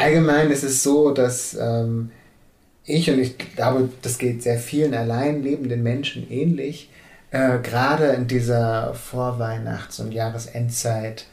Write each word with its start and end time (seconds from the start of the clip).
allgemein 0.00 0.50
ist 0.50 0.64
es 0.64 0.82
so, 0.82 1.12
dass 1.12 1.54
ähm, 1.54 2.10
ich, 2.84 3.10
und 3.10 3.18
ich 3.18 3.38
glaube, 3.38 3.88
das 4.02 4.18
geht 4.18 4.42
sehr 4.42 4.58
vielen 4.58 4.94
allein 4.94 5.42
lebenden 5.42 5.82
Menschen 5.82 6.30
ähnlich, 6.30 6.90
äh, 7.30 7.58
gerade 7.58 8.06
in 8.08 8.26
dieser 8.26 8.94
Vorweihnachts- 8.94 10.00
und 10.00 10.12
Jahresendzeit 10.12 11.26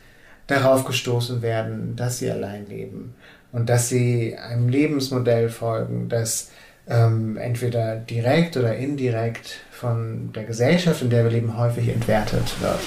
darauf 0.47 0.85
gestoßen 0.85 1.41
werden, 1.41 1.95
dass 1.95 2.19
sie 2.19 2.31
allein 2.31 2.67
leben 2.67 3.15
und 3.51 3.69
dass 3.69 3.89
sie 3.89 4.37
einem 4.37 4.69
Lebensmodell 4.69 5.49
folgen, 5.49 6.09
das 6.09 6.51
ähm, 6.87 7.37
entweder 7.37 7.97
direkt 7.97 8.55
oder 8.55 8.75
indirekt 8.75 9.59
von 9.71 10.31
der 10.33 10.43
Gesellschaft, 10.43 11.01
in 11.01 11.09
der 11.09 11.23
wir 11.23 11.31
leben, 11.31 11.57
häufig 11.57 11.89
entwertet 11.89 12.61
wird. 12.61 12.79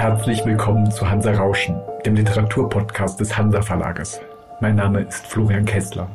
Herzlich 0.00 0.42
willkommen 0.46 0.90
zu 0.90 1.10
Hansa 1.10 1.30
Rauschen, 1.32 1.78
dem 2.06 2.14
Literaturpodcast 2.14 3.20
des 3.20 3.36
Hansa 3.36 3.60
Verlages. 3.60 4.18
Mein 4.62 4.76
Name 4.76 5.02
ist 5.02 5.26
Florian 5.26 5.66
Kessler. 5.66 6.08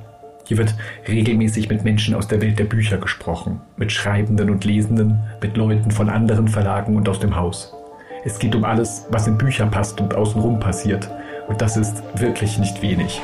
Hier 0.46 0.58
wird 0.58 0.74
regelmäßig 1.08 1.70
mit 1.70 1.84
Menschen 1.84 2.16
aus 2.16 2.28
der 2.28 2.42
Welt 2.42 2.58
der 2.58 2.64
Bücher 2.64 2.98
gesprochen, 2.98 3.62
mit 3.78 3.92
Schreibenden 3.92 4.50
und 4.50 4.66
Lesenden, 4.66 5.20
mit 5.40 5.56
Leuten 5.56 5.92
von 5.92 6.10
anderen 6.10 6.48
Verlagen 6.48 6.96
und 6.96 7.08
aus 7.08 7.20
dem 7.20 7.36
Haus. 7.36 7.76
Es 8.24 8.40
geht 8.40 8.56
um 8.56 8.64
alles, 8.64 9.06
was 9.12 9.28
in 9.28 9.38
Bücher 9.38 9.68
passt 9.68 10.02
und 10.02 10.16
außenrum 10.16 10.60
passiert. 10.60 11.08
Und 11.48 11.62
das 11.62 11.78
ist 11.78 12.02
wirklich 12.20 12.58
nicht 12.58 12.82
wenig. 12.82 13.22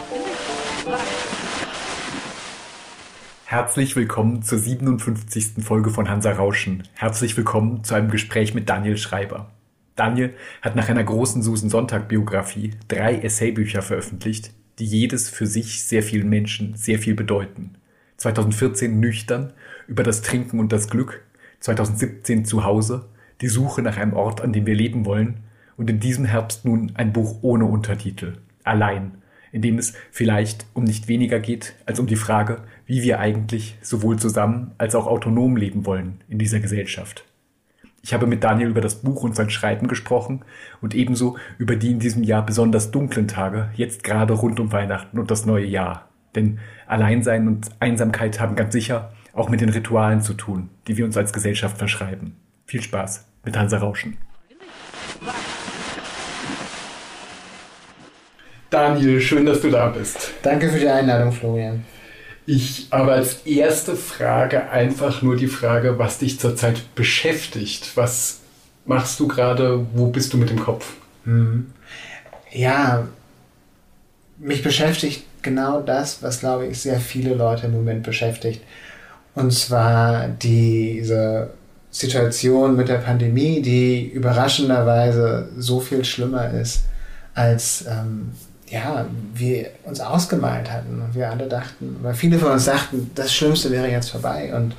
Herzlich 3.46 3.96
willkommen 3.96 4.44
zur 4.44 4.60
57. 4.60 5.64
Folge 5.64 5.90
von 5.90 6.08
Hansa 6.08 6.34
Rauschen. 6.34 6.84
Herzlich 6.94 7.36
willkommen 7.36 7.84
zu 7.84 7.96
einem 7.96 8.12
Gespräch 8.12 8.54
mit 8.54 8.70
Daniel 8.70 8.98
Schreiber. 8.98 9.48
Daniel 10.02 10.34
hat 10.64 10.76
nach 10.76 10.90
einer 10.90 11.04
großen 11.04 11.44
Susan 11.44 11.70
Sonntag-Biografie 11.70 12.72
drei 12.88 13.20
Essaybücher 13.20 13.84
veröffentlicht, 13.84 14.52
die 14.80 14.86
jedes 14.86 15.30
für 15.30 15.46
sich 15.46 15.84
sehr 15.84 16.02
vielen 16.02 16.28
Menschen 16.28 16.74
sehr 16.74 16.98
viel 16.98 17.14
bedeuten. 17.14 17.76
2014 18.18 19.00
Nüchtern 19.00 19.54
über 19.88 20.02
das 20.02 20.24
Trinken 20.24 20.60
und 20.60 20.72
das 20.72 20.90
Glück, 20.90 21.24
2017 21.60 22.46
zu 22.46 22.64
Hause, 22.64 23.10
die 23.42 23.48
Suche 23.48 23.84
nach 23.84 23.98
einem 23.98 24.14
Ort, 24.14 24.42
an 24.42 24.54
dem 24.54 24.66
wir 24.66 24.74
leben 24.74 25.06
wollen 25.06 25.42
und 25.78 25.88
in 25.88 26.00
diesem 26.00 26.26
Herbst 26.26 26.66
nun 26.66 26.94
ein 26.96 27.14
Buch 27.14 27.38
ohne 27.44 27.66
Untertitel, 27.66 28.38
allein, 28.64 29.20
in 29.52 29.62
dem 29.62 29.78
es 29.78 29.94
vielleicht 30.10 30.66
um 30.74 30.84
nicht 30.84 31.10
weniger 31.10 31.40
geht 31.40 31.76
als 31.86 32.00
um 32.00 32.08
die 32.08 32.16
Frage, 32.16 32.64
wie 32.88 33.04
wir 33.04 33.20
eigentlich 33.20 33.78
sowohl 33.84 34.18
zusammen 34.18 34.72
als 34.80 34.96
auch 34.96 35.06
autonom 35.06 35.58
leben 35.58 35.86
wollen 35.86 36.22
in 36.28 36.40
dieser 36.40 36.60
Gesellschaft. 36.60 37.24
Ich 38.04 38.14
habe 38.14 38.26
mit 38.26 38.44
Daniel 38.44 38.70
über 38.70 38.82
das 38.82 38.96
Buch 38.96 39.24
und 39.24 39.36
sein 39.36 39.52
Schreiben 39.52 39.88
gesprochen 39.88 40.44
und 40.82 40.96
ebenso 40.96 41.38
über 41.60 41.76
die 41.76 41.92
in 41.92 42.00
diesem 42.00 42.24
Jahr 42.24 42.44
besonders 42.46 42.90
dunklen 42.90 43.28
Tage, 43.28 43.70
jetzt 43.76 44.04
gerade 44.04 44.34
rund 44.34 44.60
um 44.60 44.72
Weihnachten 44.72 45.20
und 45.20 45.30
das 45.30 45.46
neue 45.46 45.66
Jahr. 45.66 46.10
Denn 46.36 46.60
Alleinsein 46.88 47.48
und 47.48 47.70
Einsamkeit 47.80 48.40
haben 48.40 48.56
ganz 48.56 48.74
sicher 48.74 49.12
auch 49.34 49.50
mit 49.50 49.62
den 49.62 49.70
Ritualen 49.70 50.22
zu 50.22 50.34
tun, 50.34 50.70
die 50.88 50.98
wir 50.98 51.06
uns 51.06 51.16
als 51.16 51.32
Gesellschaft 51.32 51.78
verschreiben. 51.78 52.36
Viel 52.66 52.82
Spaß 52.82 53.26
mit 53.46 53.58
Hansa 53.58 53.78
Rauschen. 53.78 54.18
Daniel, 58.70 59.20
schön, 59.20 59.46
dass 59.46 59.62
du 59.62 59.70
da 59.70 59.90
bist. 59.90 60.34
Danke 60.42 60.70
für 60.70 60.80
die 60.80 60.88
Einladung, 60.88 61.32
Florian. 61.32 61.84
Ich 62.46 62.88
habe 62.92 63.14
als 63.14 63.46
erste 63.46 63.96
Frage 63.96 64.70
einfach 64.70 65.22
nur 65.22 65.36
die 65.36 65.48
Frage, 65.48 66.00
was 66.00 66.18
dich 66.18 66.40
zurzeit 66.40 66.96
beschäftigt. 66.96 67.92
Was 67.96 68.40
machst 68.86 69.20
du 69.20 69.28
gerade? 69.28 69.86
Wo 69.94 70.08
bist 70.08 70.34
du 70.34 70.38
mit 70.38 70.50
dem 70.50 70.60
Kopf? 70.60 70.94
Mhm. 71.26 71.68
Ja, 72.52 73.08
mich 74.38 74.64
beschäftigt 74.64 75.24
genau 75.42 75.82
das, 75.82 76.24
was, 76.24 76.40
glaube 76.40 76.68
ich, 76.68 76.80
sehr 76.80 77.00
viele 77.00 77.36
Leute 77.36 77.68
im 77.68 77.74
Moment 77.74 78.04
beschäftigt. 78.04 78.62
Und 79.36 79.54
zwar 79.54 80.28
diese 80.28 81.52
Situation 81.90 82.76
mit 82.76 82.90
der 82.90 82.98
Pandemie, 82.98 83.62
die 83.62 84.10
überraschenderweise 84.10 85.50
so 85.58 85.80
viel 85.80 86.04
schlimmer 86.04 86.52
ist 86.52 86.86
als 87.34 87.86
ähm, 87.88 88.32
ja, 88.72 89.06
wir 89.34 89.70
uns 89.84 90.00
ausgemalt 90.00 90.72
hatten 90.72 91.02
und 91.02 91.14
wir 91.14 91.30
alle 91.30 91.48
dachten, 91.48 91.98
weil 92.02 92.14
viele 92.14 92.40
von 92.40 92.54
uns 92.54 92.66
dachten, 92.66 93.12
das 93.16 93.34
Schlimmste 93.34 93.70
wäre 93.70 93.90
jetzt 93.90 94.10
vorbei 94.10 94.54
und 94.56 94.76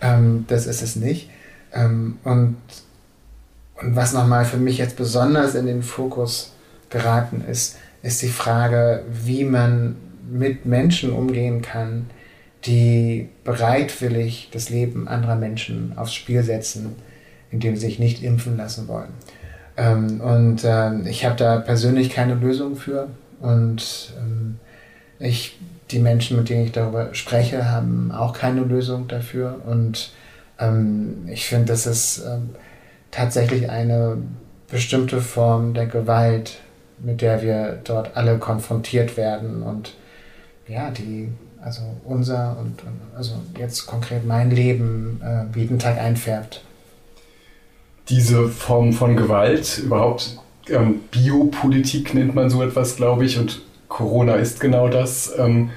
ähm, 0.00 0.46
das 0.48 0.66
ist 0.66 0.82
es 0.82 0.96
nicht. 0.96 1.28
Ähm, 1.72 2.18
und, 2.24 2.56
und 3.74 3.94
was 3.94 4.14
nochmal 4.14 4.46
für 4.46 4.56
mich 4.56 4.78
jetzt 4.78 4.96
besonders 4.96 5.54
in 5.54 5.66
den 5.66 5.82
Fokus 5.82 6.52
geraten 6.88 7.44
ist, 7.46 7.76
ist 8.02 8.22
die 8.22 8.28
Frage, 8.28 9.04
wie 9.10 9.44
man 9.44 9.96
mit 10.30 10.64
Menschen 10.64 11.12
umgehen 11.12 11.60
kann, 11.60 12.06
die 12.64 13.28
bereitwillig 13.44 14.48
das 14.50 14.70
Leben 14.70 15.08
anderer 15.08 15.36
Menschen 15.36 15.92
aufs 15.96 16.14
Spiel 16.14 16.42
setzen, 16.42 16.96
indem 17.50 17.76
sie 17.76 17.82
sich 17.82 17.98
nicht 17.98 18.22
impfen 18.22 18.56
lassen 18.56 18.88
wollen. 18.88 19.10
Ähm, 19.76 20.22
und 20.22 20.64
äh, 20.64 21.00
ich 21.08 21.26
habe 21.26 21.36
da 21.36 21.58
persönlich 21.58 22.10
keine 22.10 22.34
Lösung 22.34 22.76
für. 22.76 23.08
Und 23.46 24.12
ähm, 24.18 24.58
ich, 25.20 25.58
die 25.92 26.00
Menschen, 26.00 26.36
mit 26.36 26.48
denen 26.48 26.64
ich 26.64 26.72
darüber 26.72 27.14
spreche, 27.14 27.70
haben 27.70 28.10
auch 28.10 28.32
keine 28.32 28.62
Lösung 28.62 29.06
dafür. 29.06 29.60
Und 29.64 30.10
ähm, 30.58 31.28
ich 31.28 31.46
finde, 31.46 31.66
das 31.66 31.86
ist 31.86 32.24
ähm, 32.26 32.50
tatsächlich 33.12 33.70
eine 33.70 34.18
bestimmte 34.68 35.20
Form 35.20 35.74
der 35.74 35.86
Gewalt, 35.86 36.58
mit 36.98 37.20
der 37.20 37.40
wir 37.40 37.78
dort 37.84 38.16
alle 38.16 38.38
konfrontiert 38.38 39.16
werden 39.16 39.62
und 39.62 39.94
ja, 40.66 40.90
die 40.90 41.28
also 41.60 41.82
unser 42.04 42.56
und, 42.58 42.82
also 43.16 43.34
jetzt 43.58 43.86
konkret 43.86 44.26
mein 44.26 44.50
Leben 44.50 45.20
äh, 45.22 45.58
jeden 45.58 45.78
Tag 45.78 45.98
einfärbt. 45.98 46.62
Diese 48.08 48.48
Form 48.48 48.92
von 48.92 49.16
Gewalt, 49.16 49.78
überhaupt 49.78 50.38
ähm, 50.68 51.00
Biopolitik 51.10 52.14
nennt 52.14 52.34
man 52.34 52.50
so 52.50 52.62
etwas, 52.62 52.96
glaube 52.96 53.24
ich, 53.24 53.38
und 53.38 53.62
Corona 53.88 54.34
ist 54.34 54.60
genau 54.60 54.88
das. 54.88 55.32
Ähm, 55.38 55.70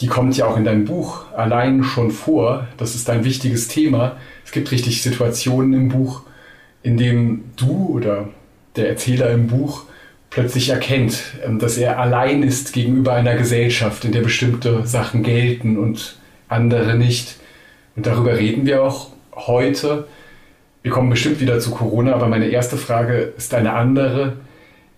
die 0.00 0.06
kommt 0.06 0.36
ja 0.36 0.46
auch 0.46 0.56
in 0.56 0.64
deinem 0.64 0.84
Buch 0.84 1.32
allein 1.32 1.84
schon 1.84 2.10
vor. 2.10 2.66
Das 2.76 2.94
ist 2.94 3.08
ein 3.10 3.24
wichtiges 3.24 3.68
Thema. 3.68 4.16
Es 4.44 4.52
gibt 4.52 4.70
richtig 4.72 5.02
Situationen 5.02 5.72
im 5.72 5.88
Buch, 5.88 6.22
in 6.82 6.96
denen 6.96 7.52
du 7.56 7.88
oder 7.92 8.28
der 8.76 8.88
Erzähler 8.88 9.30
im 9.30 9.46
Buch 9.46 9.84
plötzlich 10.30 10.70
erkennt, 10.70 11.22
ähm, 11.44 11.58
dass 11.58 11.78
er 11.78 11.98
allein 11.98 12.42
ist 12.42 12.72
gegenüber 12.72 13.12
einer 13.12 13.36
Gesellschaft, 13.36 14.04
in 14.04 14.12
der 14.12 14.22
bestimmte 14.22 14.86
Sachen 14.86 15.22
gelten 15.22 15.78
und 15.78 16.18
andere 16.48 16.96
nicht. 16.96 17.36
Und 17.96 18.06
darüber 18.06 18.36
reden 18.36 18.66
wir 18.66 18.82
auch 18.82 19.10
heute. 19.34 20.06
Wir 20.84 20.90
kommen 20.90 21.08
bestimmt 21.08 21.40
wieder 21.40 21.58
zu 21.60 21.70
Corona, 21.70 22.12
aber 22.12 22.28
meine 22.28 22.48
erste 22.48 22.76
Frage 22.76 23.32
ist 23.38 23.54
eine 23.54 23.72
andere. 23.72 24.34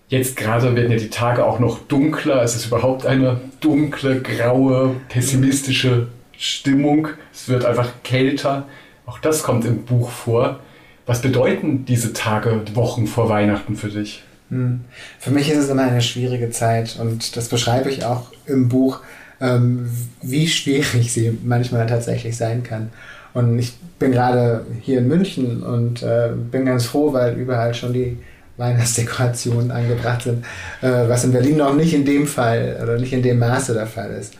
Jetzt 0.09 0.35
gerade 0.35 0.75
werden 0.75 0.91
ja 0.91 0.97
die 0.97 1.09
Tage 1.09 1.45
auch 1.45 1.59
noch 1.59 1.79
dunkler. 1.79 2.43
Es 2.43 2.57
ist 2.57 2.65
überhaupt 2.65 3.05
eine 3.05 3.39
dunkle, 3.61 4.21
graue, 4.21 4.97
pessimistische 5.07 6.07
Stimmung. 6.37 7.07
Es 7.33 7.47
wird 7.47 7.63
einfach 7.63 7.89
kälter. 8.03 8.65
Auch 9.05 9.17
das 9.19 9.43
kommt 9.43 9.63
im 9.63 9.85
Buch 9.85 10.09
vor. 10.09 10.59
Was 11.05 11.21
bedeuten 11.21 11.85
diese 11.85 12.11
Tage, 12.11 12.63
Wochen 12.73 13.07
vor 13.07 13.29
Weihnachten 13.29 13.77
für 13.77 13.87
dich? 13.87 14.23
Hm. 14.49 14.81
Für 15.19 15.31
mich 15.31 15.49
ist 15.49 15.57
es 15.57 15.69
immer 15.69 15.83
eine 15.83 16.01
schwierige 16.01 16.49
Zeit 16.49 16.97
und 16.99 17.37
das 17.37 17.47
beschreibe 17.47 17.89
ich 17.89 18.03
auch 18.03 18.33
im 18.45 18.67
Buch, 18.67 18.99
ähm, 19.39 19.89
wie 20.21 20.49
schwierig 20.49 21.13
sie 21.13 21.37
manchmal 21.45 21.87
tatsächlich 21.87 22.35
sein 22.35 22.63
kann. 22.63 22.89
Und 23.37 23.59
ich 23.59 23.75
bin 23.99 24.11
gerade 24.11 24.65
hier 24.81 24.97
in 24.97 25.07
München 25.07 25.61
und 25.61 26.01
äh, 26.01 26.29
bin 26.33 26.65
ganz 26.65 26.87
froh, 26.87 27.13
weil 27.13 27.35
überall 27.37 27.71
schon 27.75 27.93
die 27.93 28.17
Weihnachtsdekorationen 28.57 29.69
angebracht 29.69 30.23
sind, 30.23 30.43
äh, 30.81 31.07
was 31.07 31.23
in 31.23 31.33
Berlin 31.33 31.57
noch 31.57 31.75
nicht 31.75 31.93
in 31.93 32.03
dem 32.03 32.25
Fall 32.25 32.79
oder 32.81 32.97
nicht 32.97 33.13
in 33.13 33.21
dem 33.21 33.37
Maße 33.37 33.75
der 33.75 33.85
Fall 33.85 34.09
ist. 34.19 34.33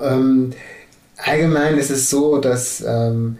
Ähm, 0.00 0.52
allgemein 1.16 1.76
ist 1.78 1.90
es 1.90 2.10
so, 2.10 2.38
dass 2.38 2.80
ähm, 2.86 3.38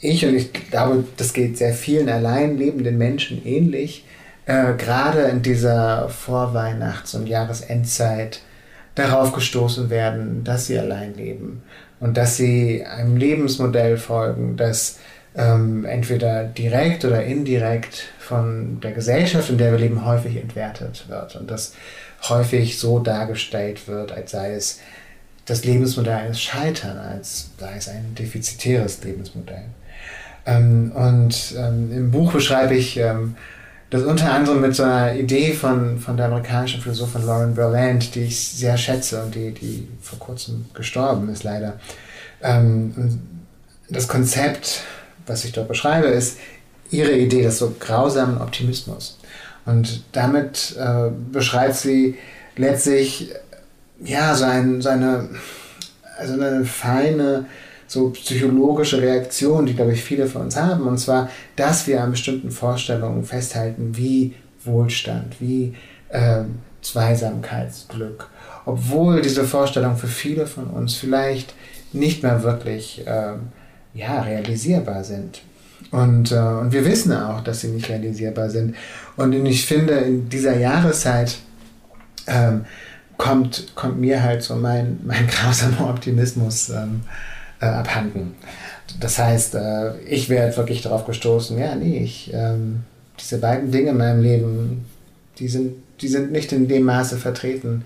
ich, 0.00 0.26
und 0.26 0.34
ich 0.34 0.52
glaube, 0.52 1.04
das 1.16 1.32
geht 1.32 1.56
sehr 1.56 1.72
vielen 1.72 2.08
allein 2.08 2.58
lebenden 2.58 2.98
Menschen 2.98 3.46
ähnlich, 3.46 4.04
äh, 4.46 4.74
gerade 4.76 5.20
in 5.20 5.42
dieser 5.42 6.08
Vorweihnachts- 6.08 7.14
und 7.14 7.28
Jahresendzeit 7.28 8.40
darauf 8.96 9.32
gestoßen 9.32 9.88
werden, 9.88 10.42
dass 10.42 10.66
sie 10.66 10.80
allein 10.80 11.14
leben 11.14 11.62
und 12.00 12.16
dass 12.16 12.36
sie 12.36 12.84
einem 12.84 13.16
Lebensmodell 13.16 13.98
folgen, 13.98 14.56
das 14.56 14.98
ähm, 15.36 15.84
entweder 15.84 16.44
direkt 16.44 17.04
oder 17.04 17.22
indirekt 17.22 18.08
von 18.18 18.80
der 18.80 18.92
Gesellschaft, 18.92 19.50
in 19.50 19.58
der 19.58 19.70
wir 19.72 19.78
leben, 19.78 20.04
häufig 20.04 20.36
entwertet 20.36 21.04
wird 21.08 21.36
und 21.36 21.50
das 21.50 21.74
häufig 22.28 22.78
so 22.78 22.98
dargestellt 22.98 23.86
wird, 23.86 24.12
als 24.12 24.32
sei 24.32 24.54
es 24.54 24.80
das 25.46 25.64
Lebensmodell 25.64 26.14
eines 26.14 26.40
Scheitern, 26.40 26.98
als 26.98 27.50
sei 27.58 27.76
es 27.76 27.88
ein 27.88 28.14
defizitäres 28.18 29.02
Lebensmodell. 29.04 29.64
Ähm, 30.46 30.92
und 30.92 31.54
ähm, 31.58 31.92
im 31.92 32.10
Buch 32.10 32.32
beschreibe 32.32 32.74
ich 32.74 32.96
ähm, 32.96 33.36
das 33.90 34.02
unter 34.02 34.32
anderem 34.32 34.60
mit 34.60 34.74
so 34.74 34.84
einer 34.84 35.14
Idee 35.14 35.52
von, 35.52 35.98
von 35.98 36.16
der 36.16 36.26
amerikanischen 36.26 36.80
Philosophin 36.80 37.26
Lauren 37.26 37.54
Berland, 37.54 38.14
die 38.14 38.22
ich 38.22 38.48
sehr 38.48 38.76
schätze 38.76 39.22
und 39.22 39.34
die, 39.34 39.50
die 39.50 39.88
vor 40.00 40.18
kurzem 40.20 40.66
gestorben 40.74 41.28
ist, 41.28 41.42
leider. 41.42 41.80
Ähm, 42.40 43.20
das 43.88 44.06
Konzept, 44.06 44.82
was 45.26 45.44
ich 45.44 45.52
dort 45.52 45.66
beschreibe, 45.66 46.06
ist 46.06 46.38
ihre 46.90 47.12
Idee 47.12 47.42
des 47.42 47.58
so 47.58 47.74
grausamen 47.78 48.40
Optimismus. 48.40 49.18
Und 49.66 50.04
damit 50.12 50.76
äh, 50.78 51.10
beschreibt 51.32 51.74
sie 51.74 52.16
letztlich 52.56 53.32
ja, 54.02 54.34
so, 54.34 54.44
ein, 54.44 54.80
so 54.80 54.88
eine, 54.88 55.28
also 56.16 56.34
eine 56.34 56.64
feine 56.64 57.46
so 57.90 58.10
psychologische 58.10 59.02
Reaktion, 59.02 59.66
die, 59.66 59.74
glaube 59.74 59.92
ich, 59.92 60.04
viele 60.04 60.28
von 60.28 60.42
uns 60.42 60.56
haben. 60.56 60.86
Und 60.86 60.98
zwar, 60.98 61.28
dass 61.56 61.88
wir 61.88 62.00
an 62.04 62.12
bestimmten 62.12 62.52
Vorstellungen 62.52 63.24
festhalten, 63.24 63.96
wie 63.96 64.36
Wohlstand, 64.64 65.40
wie 65.40 65.74
äh, 66.10 66.42
Zweisamkeitsglück. 66.82 68.28
Obwohl 68.64 69.22
diese 69.22 69.42
Vorstellungen 69.42 69.96
für 69.96 70.06
viele 70.06 70.46
von 70.46 70.68
uns 70.68 70.94
vielleicht 70.94 71.52
nicht 71.92 72.22
mehr 72.22 72.44
wirklich 72.44 73.04
äh, 73.08 73.32
ja, 73.94 74.22
realisierbar 74.22 75.02
sind. 75.02 75.40
Und, 75.90 76.30
äh, 76.30 76.36
und 76.36 76.72
wir 76.72 76.84
wissen 76.84 77.12
auch, 77.12 77.40
dass 77.40 77.62
sie 77.62 77.68
nicht 77.70 77.88
realisierbar 77.88 78.50
sind. 78.50 78.76
Und 79.16 79.32
ich 79.32 79.66
finde, 79.66 79.94
in 79.94 80.28
dieser 80.28 80.56
Jahreszeit 80.56 81.38
ähm, 82.28 82.66
kommt, 83.16 83.74
kommt 83.74 83.98
mir 83.98 84.22
halt 84.22 84.44
so 84.44 84.54
mein, 84.54 85.00
mein 85.02 85.26
grausamer 85.26 85.90
Optimismus 85.90 86.68
ähm, 86.68 87.00
äh, 87.60 87.66
abhanden. 87.66 88.34
Das 88.98 89.18
heißt, 89.18 89.54
äh, 89.54 89.98
ich 90.00 90.28
wäre 90.28 90.56
wirklich 90.56 90.82
darauf 90.82 91.06
gestoßen, 91.06 91.58
ja, 91.58 91.74
nee, 91.74 91.98
ich, 92.02 92.32
ähm, 92.34 92.80
diese 93.18 93.38
beiden 93.38 93.70
Dinge 93.70 93.90
in 93.90 93.98
meinem 93.98 94.22
Leben, 94.22 94.86
die 95.38 95.48
sind, 95.48 95.74
die 96.00 96.08
sind 96.08 96.32
nicht 96.32 96.52
in 96.52 96.68
dem 96.68 96.84
Maße 96.84 97.18
vertreten, 97.18 97.84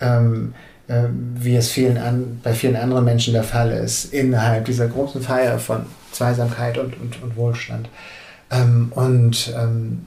ähm, 0.00 0.54
äh, 0.88 1.04
wie 1.36 1.56
es 1.56 1.70
vielen 1.70 1.96
an, 1.96 2.40
bei 2.42 2.52
vielen 2.52 2.76
anderen 2.76 3.04
Menschen 3.04 3.32
der 3.32 3.44
Fall 3.44 3.70
ist, 3.70 4.12
innerhalb 4.12 4.66
dieser 4.66 4.88
großen 4.88 5.22
Feier 5.22 5.58
von 5.58 5.86
Zweisamkeit 6.12 6.76
und, 6.78 7.00
und, 7.00 7.22
und 7.22 7.36
Wohlstand. 7.36 7.88
Ähm, 8.50 8.92
und 8.94 9.52
ähm, 9.56 10.06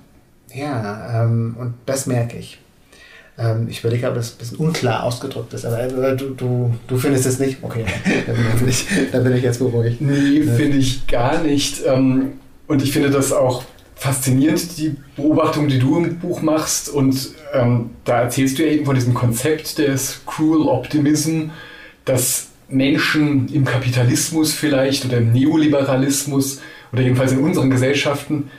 ja, 0.53 1.23
ähm, 1.23 1.55
und 1.57 1.73
das 1.85 2.05
merke 2.05 2.37
ich. 2.37 2.59
Ähm, 3.37 3.67
ich 3.69 3.81
überlege, 3.81 4.07
ob 4.07 4.15
das 4.15 4.33
ein 4.33 4.37
bisschen 4.37 4.57
unklar 4.57 5.03
ausgedrückt 5.03 5.53
ist, 5.53 5.65
aber 5.65 5.79
äh, 5.81 6.15
du, 6.15 6.31
du, 6.31 6.73
du 6.87 6.97
findest 6.97 7.25
es 7.25 7.39
nicht? 7.39 7.59
Okay, 7.61 7.85
da 8.27 8.33
bin 8.33 8.67
ich, 8.67 8.85
da 9.11 9.19
bin 9.19 9.35
ich 9.35 9.43
jetzt 9.43 9.59
beruhigt. 9.59 10.01
Nee, 10.01 10.41
finde 10.41 10.77
ich 10.77 11.05
gar 11.07 11.43
nicht. 11.43 11.81
Ähm, 11.85 12.33
und 12.67 12.81
ich 12.81 12.91
finde 12.91 13.09
das 13.09 13.31
auch 13.31 13.63
faszinierend, 13.95 14.77
die 14.77 14.95
Beobachtung, 15.15 15.67
die 15.67 15.79
du 15.79 15.97
im 15.97 16.19
Buch 16.19 16.41
machst. 16.41 16.89
Und 16.89 17.29
ähm, 17.53 17.91
da 18.05 18.21
erzählst 18.21 18.57
du 18.57 18.65
ja 18.65 18.71
eben 18.71 18.85
von 18.85 18.95
diesem 18.95 19.13
Konzept 19.13 19.77
des 19.77 20.21
Cruel 20.25 20.67
Optimism, 20.67 21.49
dass 22.05 22.49
Menschen 22.69 23.47
im 23.53 23.65
Kapitalismus 23.65 24.53
vielleicht 24.53 25.05
oder 25.05 25.17
im 25.17 25.31
Neoliberalismus 25.31 26.59
oder 26.91 27.01
jedenfalls 27.01 27.31
in 27.31 27.39
unseren 27.39 27.69
Gesellschaften 27.69 28.49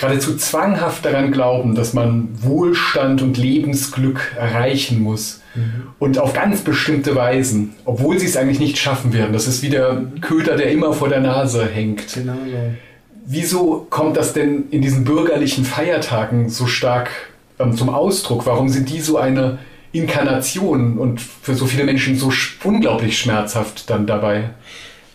geradezu 0.00 0.36
zwanghaft 0.36 1.04
daran 1.04 1.30
glauben, 1.30 1.74
dass 1.74 1.92
man 1.92 2.28
Wohlstand 2.42 3.20
und 3.20 3.36
Lebensglück 3.36 4.34
erreichen 4.38 5.00
muss. 5.00 5.42
Mhm. 5.54 5.88
Und 5.98 6.18
auf 6.18 6.32
ganz 6.32 6.62
bestimmte 6.62 7.14
Weisen, 7.14 7.74
obwohl 7.84 8.18
sie 8.18 8.26
es 8.26 8.36
eigentlich 8.36 8.60
nicht 8.60 8.78
schaffen 8.78 9.12
werden. 9.12 9.32
Das 9.34 9.46
ist 9.46 9.62
wie 9.62 9.68
der 9.68 10.02
Köder, 10.22 10.56
der 10.56 10.70
immer 10.70 10.94
vor 10.94 11.10
der 11.10 11.20
Nase 11.20 11.66
hängt. 11.66 12.14
Genau, 12.14 12.32
ja. 12.32 12.70
Wieso 13.26 13.86
kommt 13.90 14.16
das 14.16 14.32
denn 14.32 14.64
in 14.70 14.80
diesen 14.80 15.04
bürgerlichen 15.04 15.64
Feiertagen 15.64 16.48
so 16.48 16.66
stark 16.66 17.10
ähm, 17.58 17.76
zum 17.76 17.90
Ausdruck? 17.90 18.46
Warum 18.46 18.70
sind 18.70 18.88
die 18.88 19.00
so 19.00 19.18
eine 19.18 19.58
Inkarnation 19.92 20.96
und 20.96 21.20
für 21.20 21.54
so 21.54 21.66
viele 21.66 21.84
Menschen 21.84 22.16
so 22.16 22.32
unglaublich 22.64 23.18
schmerzhaft 23.18 23.90
dann 23.90 24.06
dabei? 24.06 24.50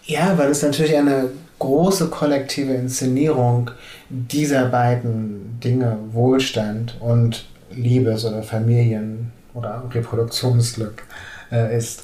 Ja, 0.03 0.37
weil 0.37 0.51
es 0.51 0.61
natürlich 0.61 0.95
eine 0.95 1.29
große 1.59 2.07
kollektive 2.07 2.73
Inszenierung 2.73 3.71
dieser 4.09 4.65
beiden 4.65 5.59
Dinge, 5.63 5.97
Wohlstand 6.11 6.97
und 6.99 7.45
Liebes- 7.71 8.25
oder 8.25 8.43
Familien- 8.43 9.31
oder 9.53 9.83
Reproduktionsglück, 9.93 11.03
äh, 11.51 11.77
ist. 11.77 12.03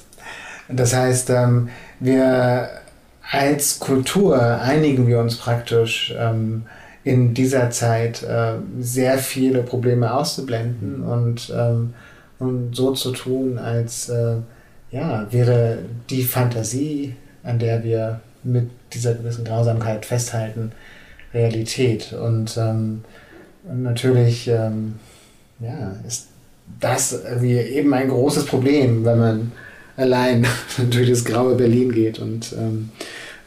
Das 0.68 0.94
heißt, 0.94 1.30
ähm, 1.30 1.68
wir 2.00 2.68
als 3.30 3.78
Kultur 3.78 4.40
einigen 4.60 5.06
wir 5.06 5.18
uns 5.20 5.36
praktisch 5.36 6.14
ähm, 6.18 6.64
in 7.04 7.34
dieser 7.34 7.70
Zeit 7.70 8.22
äh, 8.22 8.54
sehr 8.78 9.18
viele 9.18 9.62
Probleme 9.62 10.12
auszublenden 10.12 11.02
und, 11.02 11.52
ähm, 11.54 11.94
und 12.38 12.74
so 12.76 12.92
zu 12.92 13.12
tun, 13.12 13.58
als 13.58 14.08
äh, 14.08 14.36
ja, 14.90 15.26
wäre 15.30 15.78
die 16.10 16.22
Fantasie, 16.22 17.16
an 17.42 17.58
der 17.58 17.82
wir 17.82 18.20
mit 18.44 18.70
dieser 18.92 19.14
gewissen 19.14 19.44
Grausamkeit 19.44 20.06
festhalten, 20.06 20.72
Realität. 21.32 22.12
Und, 22.12 22.56
ähm, 22.56 23.04
natürlich 23.64 24.48
ähm, 24.48 24.94
ja, 25.60 25.96
ist 26.06 26.28
das 26.80 27.12
irgendwie 27.12 27.56
eben 27.56 27.92
ein 27.94 28.08
großes 28.08 28.46
Problem, 28.46 29.04
wenn 29.04 29.18
man 29.18 29.52
allein 29.96 30.46
durch 30.90 31.08
das 31.08 31.24
graue 31.24 31.54
Berlin 31.54 31.92
geht 31.92 32.18
und 32.18 32.52
ähm, 32.58 32.90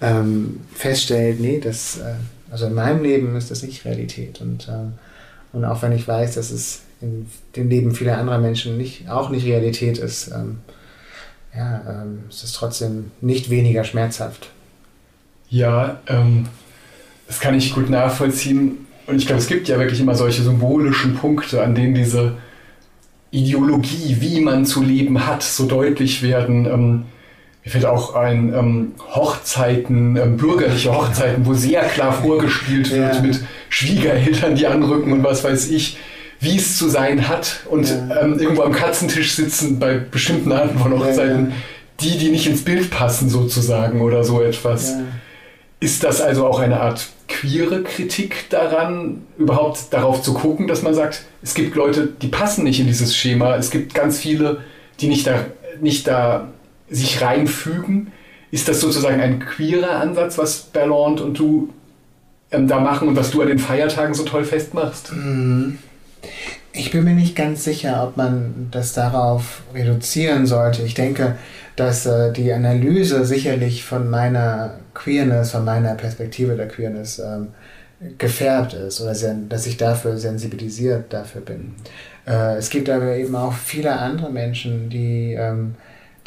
ähm, 0.02 0.62
feststellt, 0.74 1.40
nee, 1.40 1.60
das, 1.60 1.98
äh, 1.98 2.16
also 2.52 2.68
in 2.68 2.74
meinem 2.74 3.04
Leben 3.04 3.36
ist 3.36 3.52
das 3.52 3.64
nicht 3.64 3.86
Realität. 3.86 4.42
Und, 4.42 4.68
ähm, 4.70 4.94
und 5.54 5.66
auch 5.66 5.82
wenn 5.82 5.92
ich 5.92 6.08
weiß, 6.08 6.36
dass 6.36 6.52
es 6.52 6.82
in 7.02 7.28
dem 7.56 7.70
Leben 7.70 7.94
vieler 7.94 8.18
anderer 8.18 8.40
Menschen 8.40 8.78
nicht, 8.78 9.10
auch 9.10 9.30
nicht 9.30 9.46
Realität 9.46 9.98
ist, 9.98 10.30
ähm, 10.30 10.60
ja, 11.56 11.82
ähm, 11.88 12.24
es 12.30 12.44
ist 12.44 12.56
trotzdem 12.56 13.12
nicht 13.22 13.50
weniger 13.50 13.84
schmerzhaft. 13.84 14.50
Ja, 15.50 16.00
ähm, 16.08 16.48
das 17.28 17.40
kann 17.40 17.56
ich 17.56 17.74
gut 17.74 17.90
nachvollziehen. 17.90 18.86
Und 19.08 19.18
ich 19.18 19.28
glaube, 19.28 19.42
es 19.42 19.48
gibt 19.48 19.68
ja 19.68 19.78
wirklich 19.78 20.00
immer 20.00 20.16
solche 20.16 20.42
symbolischen 20.42 21.16
Punkte, 21.16 21.64
an 21.64 21.76
denen 21.76 21.94
diese 21.94 22.38
Ideologie, 23.32 24.18
wie 24.20 24.40
man 24.42 24.66
zu 24.66 24.82
leben 24.82 25.26
hat, 25.28 25.44
so 25.44 25.66
deutlich 25.66 26.24
werden. 26.24 26.66
Ähm, 26.66 27.04
mir 27.64 27.72
fällt 27.72 27.86
auch 27.86 28.16
ein 28.16 28.54
ähm, 28.54 28.92
Hochzeiten, 29.14 30.16
ähm, 30.18 30.38
bürgerliche 30.38 30.96
Hochzeiten, 30.96 31.46
wo 31.46 31.54
sehr 31.54 31.84
klar 31.84 32.14
vorgespielt 32.14 32.92
wird 32.92 33.16
ja. 33.16 33.22
mit 33.22 33.40
Schwiegereltern, 33.70 34.56
die 34.56 34.68
anrücken 34.68 35.12
und 35.12 35.24
was 35.24 35.44
weiß 35.44 35.70
ich, 35.72 35.98
wie 36.40 36.58
es 36.58 36.78
zu 36.78 36.90
sein 36.90 37.28
hat 37.28 37.62
und 37.70 37.90
ja. 37.90 38.22
ähm, 38.22 38.40
irgendwo 38.40 38.62
am 38.62 38.72
Katzentisch 38.72 39.34
sitzen 39.34 39.80
bei 39.80 39.98
bestimmten 39.98 40.52
Arten 40.52 40.78
von 40.78 40.94
Hochzeiten, 40.94 41.50
ja, 41.50 41.56
die, 42.02 42.18
die 42.18 42.30
nicht 42.30 42.46
ins 42.46 42.64
Bild 42.64 42.92
passen 42.92 43.30
sozusagen 43.30 44.02
oder 44.02 44.24
so 44.24 44.42
etwas. 44.42 44.94
Ist 45.80 46.04
das 46.04 46.22
also 46.22 46.48
auch 46.48 46.60
eine 46.60 46.80
Art 46.80 47.08
queere 47.28 47.84
Kritik 47.84 48.50
daran, 48.50 49.24
überhaupt 49.38 49.92
darauf 49.92 50.22
zu 50.22 50.34
gucken, 50.34 50.68
dass 50.68 50.82
man 50.82 50.94
sagt, 50.94 51.26
es 51.42 51.54
gibt 51.54 51.76
Leute, 51.76 52.08
die 52.22 52.28
passen 52.28 52.64
nicht 52.64 52.80
in 52.80 52.88
dieses 52.88 53.16
Schema, 53.16 53.56
es 53.56 53.72
gibt 53.72 53.94
ganz 53.94 54.20
viele, 54.20 54.62
die 55.00 55.08
nicht 55.08 55.28
da, 55.28 55.46
nicht 55.82 56.08
da 56.08 56.50
sich 56.90 57.22
reinfügen? 57.22 58.12
Ist 58.52 58.68
das 58.70 58.80
sozusagen 58.80 59.20
ein 59.20 59.40
queerer 59.40 60.00
Ansatz, 60.00 60.38
was 60.38 60.62
Ballant 60.62 61.20
und 61.20 61.38
du 61.38 61.74
ähm, 62.52 62.68
da 62.68 62.80
machen 62.80 63.08
und 63.08 63.16
was 63.16 63.32
du 63.32 63.42
an 63.42 63.48
den 63.48 63.60
Feiertagen 63.60 64.14
so 64.14 64.24
toll 64.24 64.46
festmachst? 64.46 65.12
Mhm. 65.12 65.80
Ich 66.72 66.92
bin 66.92 67.04
mir 67.04 67.14
nicht 67.14 67.36
ganz 67.36 67.64
sicher, 67.64 68.04
ob 68.04 68.18
man 68.18 68.68
das 68.72 68.94
darauf 68.94 69.62
reduzieren 69.74 70.46
sollte. 70.46 70.84
Ich 70.84 70.94
denke, 70.94 71.38
dass 71.76 72.06
äh, 72.06 72.32
die 72.34 72.52
Analyse 72.52 73.26
sicherlich 73.26 73.84
von 73.84 74.10
meiner 74.10 74.80
Queerness, 74.96 75.52
von 75.52 75.64
meiner 75.64 75.94
Perspektive 75.94 76.56
der 76.56 76.68
Queerness 76.68 77.20
ähm, 77.20 77.50
gefärbt 78.18 78.74
ist 78.74 79.00
oder 79.02 79.14
dass 79.48 79.68
ich 79.68 79.78
dafür 79.78 80.18
sensibilisiert 80.18 81.14
dafür 81.14 81.42
bin. 81.42 81.76
Äh, 82.26 82.58
es 82.58 82.70
gibt 82.70 82.90
aber 82.90 83.16
eben 83.16 83.36
auch 83.36 83.54
viele 83.54 83.94
andere 83.94 84.32
Menschen, 84.32 84.90
die, 84.90 85.34
ähm, 85.34 85.76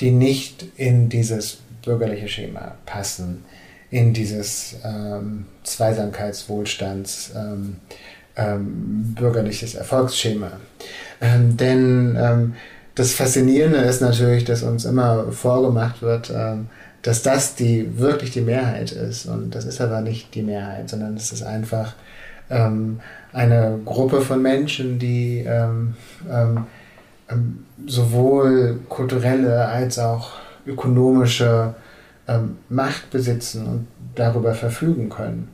die 0.00 0.12
nicht 0.12 0.66
in 0.76 1.08
dieses 1.08 1.58
bürgerliche 1.84 2.28
Schema 2.28 2.76
passen, 2.86 3.44
in 3.90 4.12
dieses 4.12 4.76
ähm, 4.84 5.46
Zweisamkeitswohlstands 5.64 7.32
ähm, 7.34 7.76
ähm, 8.36 9.14
bürgerliches 9.18 9.74
Erfolgsschema. 9.74 10.52
Ähm, 11.20 11.56
denn 11.56 12.16
ähm, 12.18 12.54
das 12.94 13.12
Faszinierende 13.12 13.78
ist 13.78 14.00
natürlich, 14.00 14.44
dass 14.44 14.62
uns 14.62 14.84
immer 14.84 15.30
vorgemacht 15.32 16.02
wird, 16.02 16.32
ähm, 16.34 16.68
dass 17.08 17.22
das 17.22 17.54
die 17.54 17.98
wirklich 17.98 18.32
die 18.32 18.42
Mehrheit 18.42 18.92
ist. 18.92 19.26
Und 19.26 19.54
das 19.54 19.64
ist 19.64 19.80
aber 19.80 20.00
nicht 20.02 20.34
die 20.34 20.42
Mehrheit, 20.42 20.90
sondern 20.90 21.16
es 21.16 21.32
ist 21.32 21.42
einfach 21.42 21.94
ähm, 22.50 23.00
eine 23.32 23.78
Gruppe 23.84 24.20
von 24.20 24.42
Menschen, 24.42 24.98
die 24.98 25.44
ähm, 25.46 25.94
sowohl 27.86 28.80
kulturelle 28.88 29.66
als 29.66 29.98
auch 29.98 30.32
ökonomische 30.66 31.74
Macht 32.68 33.10
besitzen 33.10 33.66
und 33.66 33.86
darüber 34.14 34.54
verfügen 34.54 35.08
können. 35.08 35.48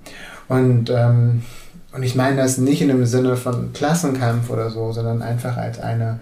Und 0.48 0.90
ähm, 0.90 1.42
und 1.94 2.02
ich 2.02 2.16
meine 2.16 2.36
das 2.36 2.58
nicht 2.58 2.82
in 2.82 2.88
dem 2.88 3.06
Sinne 3.06 3.36
von 3.36 3.72
Klassenkampf 3.72 4.50
oder 4.50 4.68
so, 4.68 4.90
sondern 4.90 5.22
einfach 5.22 5.56
als 5.56 5.78
eine 5.78 6.18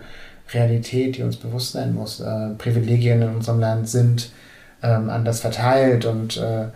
Realität, 0.53 1.17
die 1.17 1.23
uns 1.23 1.37
bewusst 1.39 1.73
sein 1.73 1.95
muss. 1.95 2.21
Äh, 2.21 2.51
Privilegien 2.59 3.23
in 3.23 3.37
unserem 3.37 3.59
Land 3.59 3.89
sind 3.89 4.31
ähm, 4.83 5.11
anders 5.11 5.41
verteilt 5.41 6.05
und 6.05 6.37
äh, 6.37 6.67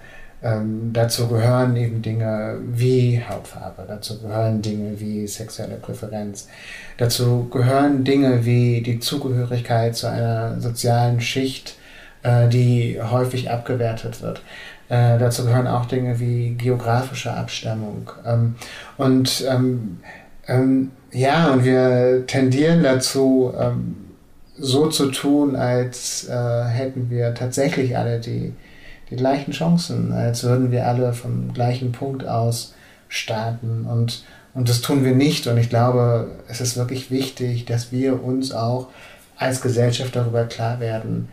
ähm, 0.42 0.90
dazu 0.92 1.28
gehören 1.28 1.74
eben 1.76 2.02
Dinge 2.02 2.58
wie 2.72 3.22
Hautfarbe, 3.26 3.84
dazu 3.88 4.20
gehören 4.20 4.62
Dinge 4.62 5.00
wie 5.00 5.26
sexuelle 5.26 5.76
Präferenz, 5.76 6.48
dazu 6.98 7.48
gehören 7.50 8.04
Dinge 8.04 8.44
wie 8.44 8.82
die 8.82 9.00
Zugehörigkeit 9.00 9.96
zu 9.96 10.08
einer 10.08 10.60
sozialen 10.60 11.20
Schicht, 11.20 11.76
äh, 12.22 12.48
die 12.48 13.00
häufig 13.00 13.50
abgewertet 13.50 14.22
wird. 14.22 14.42
Äh, 14.88 15.18
dazu 15.18 15.44
gehören 15.44 15.66
auch 15.66 15.86
Dinge 15.86 16.20
wie 16.20 16.54
geografische 16.54 17.32
Abstammung. 17.32 18.10
Ähm, 18.24 18.54
und 18.98 19.44
ähm, 19.48 19.98
ähm, 20.46 20.92
ja, 21.10 21.50
und 21.50 21.64
wir 21.64 22.24
tendieren 22.26 22.82
dazu, 22.82 23.52
ähm, 23.58 23.96
so 24.58 24.88
zu 24.88 25.10
tun, 25.10 25.56
als 25.56 26.28
äh, 26.28 26.64
hätten 26.64 27.10
wir 27.10 27.34
tatsächlich 27.34 27.96
alle 27.96 28.20
die, 28.20 28.52
die 29.10 29.16
gleichen 29.16 29.52
Chancen, 29.52 30.12
als 30.12 30.44
würden 30.44 30.70
wir 30.70 30.86
alle 30.86 31.12
vom 31.12 31.52
gleichen 31.52 31.92
Punkt 31.92 32.26
aus 32.26 32.74
starten. 33.08 33.86
Und, 33.86 34.24
und 34.54 34.68
das 34.68 34.80
tun 34.80 35.04
wir 35.04 35.14
nicht. 35.14 35.46
Und 35.46 35.58
ich 35.58 35.68
glaube, 35.68 36.30
es 36.48 36.60
ist 36.60 36.76
wirklich 36.76 37.10
wichtig, 37.10 37.66
dass 37.66 37.92
wir 37.92 38.22
uns 38.22 38.52
auch 38.52 38.88
als 39.36 39.60
Gesellschaft 39.60 40.16
darüber 40.16 40.44
klar 40.44 40.80
werden, 40.80 41.28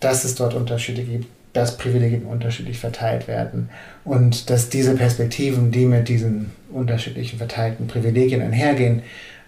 dass 0.00 0.24
es 0.24 0.34
dort 0.34 0.54
Unterschiede 0.54 1.02
gibt, 1.02 1.26
dass 1.52 1.76
Privilegien 1.76 2.24
unterschiedlich 2.24 2.78
verteilt 2.78 3.28
werden 3.28 3.68
und 4.04 4.48
dass 4.48 4.70
diese 4.70 4.94
Perspektiven, 4.94 5.70
die 5.70 5.84
mit 5.84 6.08
diesen 6.08 6.50
unterschiedlichen 6.72 7.38
verteilten 7.38 7.88
Privilegien 7.88 8.40
einhergehen, 8.40 9.02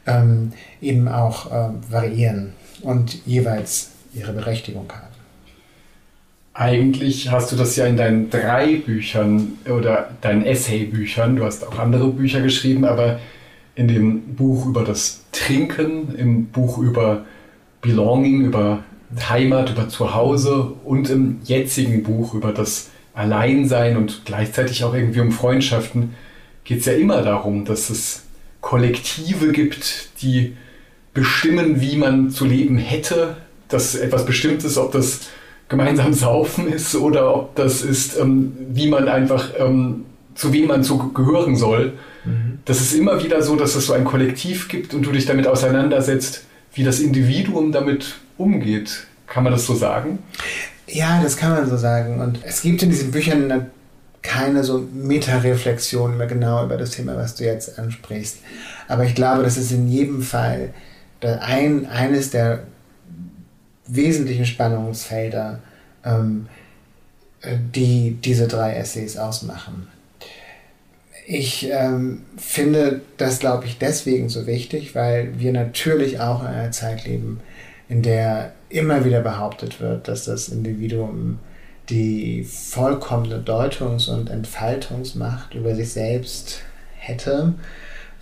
ähm, 0.06 0.52
eben 0.83 1.09
auch 1.09 1.50
äh, 1.50 1.71
variieren 1.88 2.52
und 2.84 3.26
jeweils 3.26 3.90
ihre 4.14 4.32
Berechtigung 4.32 4.86
haben. 4.92 5.14
Eigentlich 6.56 7.32
hast 7.32 7.50
du 7.50 7.56
das 7.56 7.74
ja 7.74 7.86
in 7.86 7.96
deinen 7.96 8.30
drei 8.30 8.76
Büchern 8.76 9.58
oder 9.68 10.10
deinen 10.20 10.44
Essay-Büchern, 10.44 11.36
du 11.36 11.44
hast 11.44 11.66
auch 11.66 11.78
andere 11.80 12.08
Bücher 12.08 12.40
geschrieben, 12.40 12.84
aber 12.84 13.18
in 13.74 13.88
dem 13.88 14.36
Buch 14.36 14.66
über 14.66 14.84
das 14.84 15.24
Trinken, 15.32 16.14
im 16.14 16.46
Buch 16.46 16.78
über 16.78 17.24
Belonging, 17.80 18.42
über 18.42 18.84
Heimat, 19.28 19.70
über 19.70 19.88
Zuhause 19.88 20.72
und 20.84 21.10
im 21.10 21.40
jetzigen 21.44 22.04
Buch 22.04 22.34
über 22.34 22.52
das 22.52 22.90
Alleinsein 23.14 23.96
und 23.96 24.22
gleichzeitig 24.24 24.84
auch 24.84 24.94
irgendwie 24.94 25.20
um 25.20 25.32
Freundschaften 25.32 26.14
geht 26.64 26.80
es 26.80 26.86
ja 26.86 26.94
immer 26.94 27.22
darum, 27.22 27.64
dass 27.64 27.90
es 27.90 28.24
Kollektive 28.60 29.52
gibt, 29.52 30.10
die 30.22 30.56
bestimmen, 31.14 31.80
wie 31.80 31.97
man 31.97 32.30
zu 32.30 32.44
leben 32.44 32.76
hätte, 32.76 33.37
dass 33.68 33.94
etwas 33.94 34.26
Bestimmtes, 34.26 34.76
ob 34.76 34.92
das 34.92 35.21
gemeinsam 35.68 36.12
saufen 36.12 36.71
ist 36.71 36.94
oder 36.94 37.35
ob 37.35 37.54
das 37.54 37.83
ist, 37.83 38.18
ähm, 38.18 38.52
wie 38.71 38.88
man 38.88 39.09
einfach, 39.09 39.50
ähm, 39.59 40.04
zu 40.35 40.52
wem 40.52 40.66
man 40.66 40.83
zu 40.83 41.12
gehören 41.12 41.56
soll. 41.56 41.92
Mhm. 42.25 42.59
Das 42.64 42.80
ist 42.80 42.92
immer 42.92 43.23
wieder 43.23 43.40
so, 43.42 43.56
dass 43.56 43.76
es 43.76 43.87
so 43.87 43.92
ein 43.92 44.04
Kollektiv 44.04 44.68
gibt 44.68 44.92
und 44.92 45.02
du 45.06 45.12
dich 45.12 45.26
damit 45.26 45.47
auseinandersetzt, 45.47 46.44
wie 46.75 46.83
das 46.83 46.99
Individuum 46.99 47.71
damit 47.71 48.16
umgeht. 48.37 49.06
Kann 49.28 49.44
man 49.44 49.52
das 49.52 49.64
so 49.66 49.75
sagen? 49.75 50.18
Ja, 50.88 51.23
das 51.23 51.37
kann 51.37 51.52
man 51.52 51.68
so 51.68 51.76
sagen. 51.76 52.21
Und 52.21 52.40
es 52.42 52.62
gibt 52.62 52.83
in 52.83 52.90
diesen 52.90 53.11
Büchern 53.12 53.71
keine 54.23 54.64
so 54.64 54.88
Meta-Reflexion 54.92 56.16
mehr 56.16 56.26
genau 56.26 56.64
über 56.64 56.76
das 56.76 56.90
Thema, 56.90 57.16
was 57.16 57.37
du 57.37 57.44
jetzt 57.44 57.78
ansprichst. 57.78 58.38
Aber 58.88 59.04
ich 59.04 59.14
glaube, 59.14 59.42
das 59.42 59.56
ist 59.56 59.71
in 59.71 59.88
jedem 59.88 60.23
Fall 60.23 60.73
ein, 61.23 61.87
eines 61.87 62.30
der 62.30 62.64
wesentlichen 63.87 64.47
Spannungsfelder, 64.47 65.61
ähm, 66.04 66.49
die 67.75 68.18
diese 68.23 68.49
drei 68.49 68.75
Essays 68.75 69.16
ausmachen. 69.16 69.88
Ich 71.26 71.71
ähm, 71.71 72.23
finde 72.37 73.00
das, 73.16 73.38
glaube 73.38 73.66
ich, 73.66 73.78
deswegen 73.78 74.28
so 74.28 74.47
wichtig, 74.47 74.94
weil 74.94 75.38
wir 75.38 75.52
natürlich 75.52 76.21
auch 76.21 76.42
in 76.42 76.49
einer 76.49 76.71
Zeit 76.71 77.06
leben, 77.06 77.40
in 77.88 78.02
der 78.02 78.52
immer 78.68 79.04
wieder 79.04 79.21
behauptet 79.21 79.80
wird, 79.80 80.09
dass 80.09 80.25
das 80.25 80.49
Individuum 80.49 81.38
die 81.88 82.44
vollkommene 82.44 83.38
Deutungs- 83.38 84.09
und 84.09 84.30
Entfaltungsmacht 84.30 85.54
über 85.54 85.75
sich 85.75 85.92
selbst 85.92 86.61
hätte. 86.97 87.54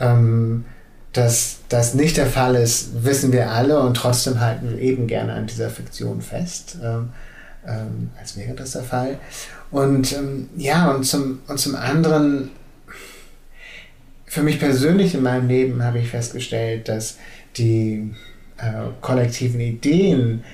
Ähm, 0.00 0.64
dass 1.12 1.58
das 1.68 1.94
nicht 1.94 2.16
der 2.16 2.26
Fall 2.26 2.54
ist, 2.54 3.04
wissen 3.04 3.32
wir 3.32 3.50
alle 3.50 3.80
und 3.80 3.94
trotzdem 3.94 4.40
halten 4.40 4.70
wir 4.70 4.78
eben 4.78 5.06
gerne 5.06 5.34
an 5.34 5.46
dieser 5.46 5.68
Fiktion 5.68 6.22
fest, 6.22 6.78
ähm, 6.82 7.10
ähm, 7.66 8.10
als 8.18 8.36
wäre 8.36 8.54
das 8.54 8.72
der 8.72 8.82
Fall. 8.82 9.18
Und 9.70 10.12
ähm, 10.12 10.48
ja, 10.56 10.90
und 10.90 11.04
zum, 11.04 11.40
und 11.46 11.58
zum 11.58 11.76
anderen, 11.76 12.50
für 14.26 14.42
mich 14.42 14.58
persönlich 14.58 15.14
in 15.14 15.22
meinem 15.22 15.48
Leben 15.48 15.82
habe 15.82 15.98
ich 15.98 16.08
festgestellt, 16.08 16.88
dass 16.88 17.18
die 17.56 18.14
äh, 18.56 18.88
kollektiven 19.02 19.60
Ideen, 19.60 20.44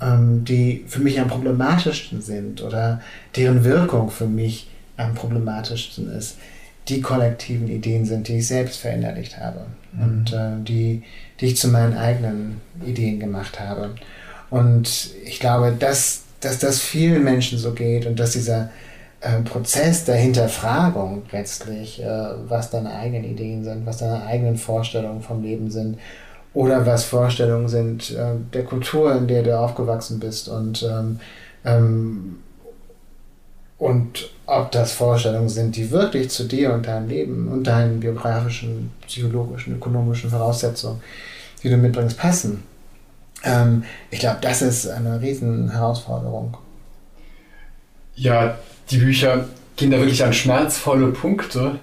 ähm, 0.00 0.44
die 0.44 0.84
für 0.88 1.00
mich 1.00 1.20
am 1.20 1.28
problematischsten 1.28 2.22
sind 2.22 2.62
oder 2.62 3.02
deren 3.36 3.64
Wirkung 3.64 4.10
für 4.10 4.26
mich 4.26 4.70
am 4.96 5.14
problematischsten 5.14 6.10
ist, 6.10 6.38
die 6.88 7.00
kollektiven 7.00 7.68
Ideen 7.68 8.04
sind, 8.04 8.28
die 8.28 8.38
ich 8.38 8.48
selbst 8.48 8.78
verinnerlicht 8.78 9.38
habe 9.38 9.66
mhm. 9.92 10.02
und 10.02 10.32
äh, 10.32 10.62
die, 10.62 11.02
die 11.40 11.46
ich 11.46 11.56
zu 11.56 11.68
meinen 11.68 11.96
eigenen 11.96 12.60
Ideen 12.84 13.20
gemacht 13.20 13.60
habe. 13.60 13.94
Und 14.50 15.10
ich 15.24 15.40
glaube, 15.40 15.74
dass, 15.78 16.22
dass 16.40 16.58
das 16.58 16.80
vielen 16.80 17.24
Menschen 17.24 17.58
so 17.58 17.72
geht 17.72 18.06
und 18.06 18.18
dass 18.18 18.32
dieser 18.32 18.70
äh, 19.20 19.40
Prozess 19.42 20.04
der 20.04 20.16
Hinterfragung 20.16 21.24
letztlich, 21.32 22.02
äh, 22.02 22.06
was 22.48 22.70
deine 22.70 22.94
eigenen 22.94 23.24
Ideen 23.24 23.64
sind, 23.64 23.84
was 23.84 23.98
deine 23.98 24.24
eigenen 24.24 24.56
Vorstellungen 24.56 25.22
vom 25.22 25.42
Leben 25.42 25.70
sind 25.70 25.98
oder 26.54 26.86
was 26.86 27.04
Vorstellungen 27.04 27.68
sind 27.68 28.10
äh, 28.12 28.34
der 28.52 28.64
Kultur, 28.64 29.14
in 29.14 29.26
der 29.26 29.42
du 29.42 29.58
aufgewachsen 29.58 30.18
bist 30.20 30.48
und 30.48 30.82
ähm, 30.82 31.20
ähm, 31.64 32.38
und 33.78 34.30
ob 34.46 34.72
das 34.72 34.92
Vorstellungen 34.92 35.48
sind, 35.48 35.76
die 35.76 35.90
wirklich 35.90 36.30
zu 36.30 36.44
dir 36.44 36.72
und 36.72 36.86
deinem 36.86 37.08
Leben 37.08 37.48
und 37.48 37.64
deinen 37.64 38.00
biografischen, 38.00 38.90
psychologischen, 39.06 39.76
ökonomischen 39.76 40.30
Voraussetzungen, 40.30 41.00
die 41.62 41.68
du 41.68 41.76
mitbringst, 41.76 42.18
passen. 42.18 42.64
Ähm, 43.44 43.84
ich 44.10 44.18
glaube, 44.18 44.38
das 44.40 44.62
ist 44.62 44.88
eine 44.88 45.20
riesen 45.20 45.70
Herausforderung. 45.70 46.56
Ja, 48.16 48.58
die 48.90 48.98
Bücher 48.98 49.48
gehen 49.76 49.92
da 49.92 49.98
wirklich 49.98 50.24
an 50.24 50.32
schmerzvolle 50.32 51.08
Punkte. 51.08 51.78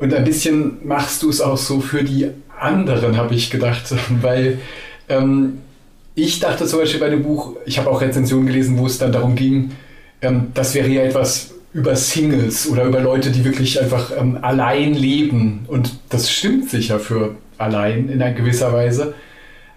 Und 0.00 0.14
ein 0.14 0.24
bisschen 0.24 0.84
machst 0.86 1.22
du 1.22 1.30
es 1.30 1.40
auch 1.40 1.58
so 1.58 1.80
für 1.80 2.02
die 2.02 2.30
anderen, 2.58 3.16
habe 3.16 3.34
ich 3.34 3.50
gedacht, 3.50 3.94
weil 4.22 4.58
ähm, 5.08 5.58
ich 6.16 6.40
dachte 6.40 6.66
zum 6.66 6.80
Beispiel 6.80 7.00
bei 7.00 7.10
dem 7.10 7.22
Buch, 7.22 7.56
ich 7.66 7.78
habe 7.78 7.88
auch 7.88 8.00
Rezensionen 8.00 8.46
gelesen, 8.46 8.78
wo 8.78 8.86
es 8.86 8.98
dann 8.98 9.12
darum 9.12 9.36
ging, 9.36 9.72
ähm, 10.22 10.48
das 10.54 10.74
wäre 10.74 10.88
ja 10.88 11.02
etwas 11.02 11.54
über 11.72 11.94
Singles 11.94 12.68
oder 12.68 12.84
über 12.84 13.00
Leute, 13.00 13.30
die 13.30 13.44
wirklich 13.44 13.80
einfach 13.80 14.12
ähm, 14.18 14.38
allein 14.42 14.94
leben. 14.94 15.64
Und 15.68 15.92
das 16.08 16.30
stimmt 16.30 16.70
sicher 16.70 16.98
für 16.98 17.36
allein 17.58 18.08
in 18.08 18.20
einer 18.20 18.34
gewisser 18.34 18.72
Weise. 18.72 19.14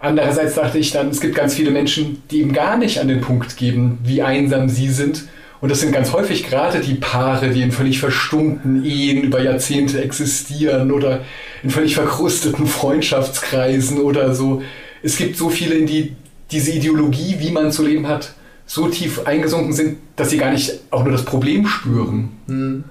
Andererseits 0.00 0.56
dachte 0.56 0.78
ich 0.78 0.90
dann, 0.90 1.08
es 1.08 1.20
gibt 1.20 1.34
ganz 1.34 1.54
viele 1.54 1.70
Menschen, 1.70 2.22
die 2.30 2.40
eben 2.40 2.52
gar 2.52 2.76
nicht 2.76 2.98
an 3.00 3.08
den 3.08 3.20
Punkt 3.20 3.56
geben, 3.56 3.98
wie 4.02 4.22
einsam 4.22 4.68
sie 4.68 4.90
sind. 4.90 5.24
Und 5.60 5.70
das 5.70 5.80
sind 5.80 5.92
ganz 5.92 6.12
häufig 6.12 6.46
gerade 6.46 6.80
die 6.80 6.94
Paare, 6.94 7.50
die 7.50 7.62
in 7.62 7.72
völlig 7.72 8.00
verstummten 8.00 8.84
Ehen 8.84 9.22
über 9.22 9.40
Jahrzehnte 9.40 10.02
existieren 10.02 10.92
oder 10.92 11.20
in 11.62 11.70
völlig 11.70 11.94
verkrusteten 11.94 12.66
Freundschaftskreisen 12.66 13.98
oder 13.98 14.34
so. 14.34 14.62
Es 15.02 15.16
gibt 15.16 15.38
so 15.38 15.48
viele, 15.48 15.76
in 15.76 15.86
die 15.86 16.12
diese 16.50 16.72
Ideologie, 16.72 17.36
wie 17.38 17.50
man 17.50 17.72
zu 17.72 17.82
leben 17.82 18.06
hat, 18.06 18.34
so 18.66 18.88
tief 18.88 19.26
eingesunken 19.26 19.72
sind, 19.72 19.98
dass 20.16 20.30
sie 20.30 20.38
gar 20.38 20.50
nicht 20.50 20.80
auch 20.90 21.02
nur 21.02 21.12
das 21.12 21.24
Problem 21.24 21.66
spüren. 21.66 22.30
Hm. 22.46 22.84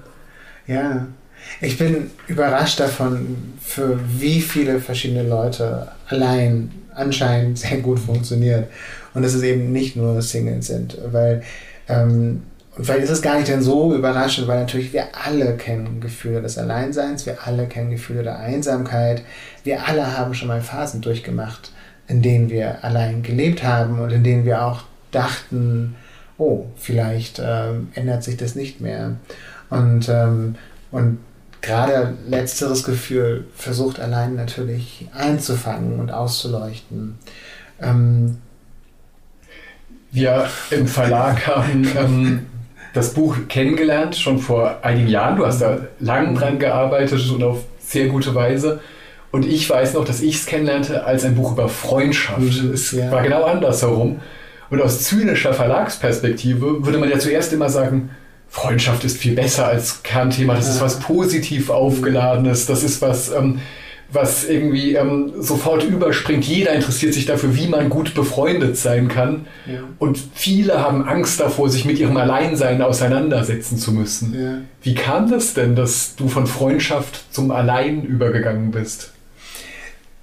Ja, 0.67 1.07
ich 1.61 1.77
bin 1.77 2.11
überrascht 2.27 2.79
davon, 2.79 3.53
für 3.61 3.99
wie 4.17 4.39
viele 4.39 4.79
verschiedene 4.79 5.23
Leute 5.23 5.89
allein 6.07 6.71
anscheinend 6.95 7.59
sehr 7.59 7.77
gut 7.77 7.99
funktioniert. 7.99 8.69
Und 9.13 9.23
dass 9.23 9.33
es 9.33 9.43
eben 9.43 9.71
nicht 9.71 9.95
nur 9.95 10.21
Singles 10.21 10.67
sind, 10.67 10.97
weil 11.11 11.43
ähm, 11.87 12.43
und 12.75 12.89
ist 12.89 13.09
es 13.11 13.21
gar 13.21 13.37
nicht 13.37 13.49
dann 13.49 13.61
so 13.61 13.93
überraschend, 13.93 14.47
weil 14.47 14.59
natürlich 14.59 14.93
wir 14.93 15.09
alle 15.25 15.55
kennen 15.57 16.01
Gefühle 16.01 16.41
des 16.41 16.57
Alleinseins, 16.57 17.27
wir 17.27 17.45
alle 17.45 17.67
kennen 17.67 17.91
Gefühle 17.91 18.23
der 18.23 18.39
Einsamkeit, 18.39 19.21
wir 19.63 19.87
alle 19.87 20.17
haben 20.17 20.33
schon 20.33 20.47
mal 20.47 20.61
Phasen 20.61 21.01
durchgemacht, 21.01 21.71
in 22.07 22.23
denen 22.23 22.49
wir 22.49 22.83
allein 22.83 23.21
gelebt 23.21 23.63
haben 23.63 23.99
und 23.99 24.11
in 24.11 24.23
denen 24.23 24.43
wir 24.43 24.65
auch 24.65 24.85
dachten, 25.13 25.95
oh, 26.37 26.65
vielleicht 26.75 27.41
ähm, 27.43 27.89
ändert 27.93 28.23
sich 28.23 28.37
das 28.37 28.55
nicht 28.55 28.81
mehr. 28.81 29.15
Und, 29.69 30.09
ähm, 30.09 30.55
und 30.91 31.19
gerade 31.61 32.15
letzteres 32.27 32.83
Gefühl 32.83 33.45
versucht 33.55 33.99
allein 33.99 34.35
natürlich 34.35 35.07
einzufangen 35.13 35.99
und 35.99 36.11
auszuleuchten. 36.11 37.17
Ähm, 37.81 38.37
wir 40.11 40.47
im 40.69 40.87
Verlag 40.87 41.47
haben 41.47 41.87
ähm, 41.97 42.45
das 42.93 43.13
Buch 43.13 43.35
kennengelernt, 43.47 44.15
schon 44.15 44.37
vor 44.39 44.79
einigen 44.83 45.07
Jahren. 45.07 45.37
Du 45.37 45.45
hast 45.45 45.61
da 45.61 45.79
lang 45.99 46.35
dran 46.35 46.59
gearbeitet 46.59 47.27
und 47.31 47.43
auf 47.43 47.63
sehr 47.79 48.07
gute 48.07 48.35
Weise. 48.35 48.79
Und 49.31 49.47
ich 49.47 49.67
weiß 49.67 49.95
noch, 49.95 50.05
dass 50.05 50.21
ich 50.21 50.35
es 50.35 50.45
kennenlernte 50.45 51.05
als 51.05 51.25
ein 51.25 51.33
Buch 51.33 51.53
über 51.53 51.67
Freundschaft. 51.67 52.63
Mhm, 52.63 52.73
es 52.73 52.91
ja. 52.91 53.09
war 53.11 53.23
genau 53.23 53.45
andersherum. 53.45 54.19
Und 54.73 54.81
aus 54.81 55.03
zynischer 55.03 55.53
Verlagsperspektive 55.53 56.83
würde 56.83 56.97
man 56.97 57.07
ja 57.07 57.19
zuerst 57.19 57.53
immer 57.53 57.69
sagen, 57.69 58.09
Freundschaft 58.49 59.03
ist 59.03 59.17
viel 59.17 59.35
besser 59.35 59.67
als 59.67 60.01
Kernthema. 60.01 60.55
Das 60.55 60.67
ist 60.67 60.81
was 60.81 60.99
positiv 60.99 61.69
aufgeladenes. 61.69 62.65
Das 62.65 62.81
ist 62.81 62.99
was, 62.99 63.31
ähm, 63.31 63.59
was 64.11 64.43
irgendwie 64.45 64.95
ähm, 64.95 65.31
sofort 65.37 65.83
überspringt. 65.83 66.45
Jeder 66.45 66.73
interessiert 66.73 67.13
sich 67.13 67.27
dafür, 67.27 67.55
wie 67.55 67.67
man 67.67 67.91
gut 67.91 68.15
befreundet 68.15 68.75
sein 68.75 69.09
kann. 69.09 69.45
Ja. 69.67 69.81
Und 69.99 70.19
viele 70.33 70.81
haben 70.81 71.07
Angst 71.07 71.39
davor, 71.39 71.69
sich 71.69 71.85
mit 71.85 71.99
ihrem 71.99 72.17
Alleinsein 72.17 72.81
auseinandersetzen 72.81 73.77
zu 73.77 73.91
müssen. 73.91 74.33
Ja. 74.33 74.57
Wie 74.81 74.95
kam 74.95 75.29
das 75.29 75.53
denn, 75.53 75.75
dass 75.75 76.15
du 76.15 76.27
von 76.27 76.47
Freundschaft 76.47 77.31
zum 77.31 77.51
Allein 77.51 78.01
übergegangen 78.01 78.71
bist? 78.71 79.11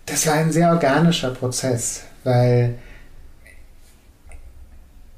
Das 0.07 0.27
war 0.27 0.35
ein 0.35 0.51
sehr 0.51 0.71
organischer 0.71 1.31
Prozess, 1.31 2.03
weil 2.25 2.75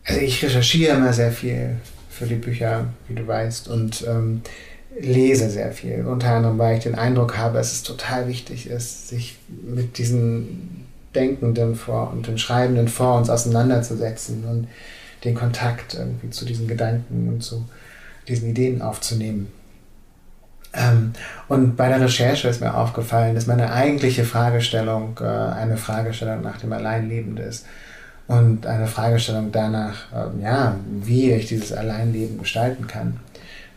also 0.04 0.21
ich 0.21 0.42
recherchiere 0.42 0.97
immer 0.97 1.12
sehr 1.12 1.32
viel 1.32 1.76
für 2.11 2.26
die 2.26 2.35
Bücher, 2.35 2.87
wie 3.09 3.14
du 3.14 3.26
weißt, 3.26 3.68
und 3.68 4.04
ähm, 4.06 4.42
lese 5.00 5.49
sehr 5.49 5.73
viel. 5.73 6.04
Unter 6.06 6.30
anderem, 6.32 6.59
weil 6.59 6.76
ich 6.76 6.85
den 6.85 6.94
Eindruck 6.94 7.37
habe, 7.37 7.59
dass 7.59 7.73
es 7.73 7.82
total 7.82 8.28
wichtig 8.28 8.68
ist, 8.68 9.09
sich 9.09 9.38
mit 9.49 9.99
diesen 9.99 10.87
Denkenden 11.14 11.75
vor 11.75 12.11
und 12.12 12.26
den 12.26 12.38
Schreibenden 12.38 12.88
vor 12.88 13.16
uns 13.18 13.30
auseinanderzusetzen 13.30 14.44
und 14.44 14.68
den 15.25 15.35
Kontakt 15.35 15.94
irgendwie 15.94 16.30
zu 16.30 16.44
diesen 16.44 16.66
Gedanken 16.66 17.28
und 17.28 17.42
zu 17.42 17.64
diesen 18.28 18.50
Ideen 18.50 18.82
aufzunehmen. 18.82 19.50
Ähm, 20.75 21.12
und 21.49 21.76
bei 21.76 21.88
der 21.88 22.00
Recherche 22.00 22.49
ist 22.49 22.61
mir 22.61 22.75
aufgefallen, 22.75 23.35
dass 23.35 23.47
meine 23.47 23.73
eigentliche 23.73 24.25
Fragestellung 24.25 25.18
äh, 25.21 25.25
eine 25.25 25.76
Fragestellung 25.76 26.42
nach 26.42 26.59
dem 26.59 26.73
Alleinleben 26.73 27.37
ist 27.37 27.66
und 28.29 28.67
eine 28.67 28.87
Fragestellung 28.87 29.52
danach, 29.52 30.12
äh, 30.12 30.43
ja, 30.43 30.76
wie 31.00 31.33
ich 31.33 31.47
dieses 31.47 31.73
Alleinleben 31.73 32.38
gestalten 32.38 32.87
kann. 32.87 33.21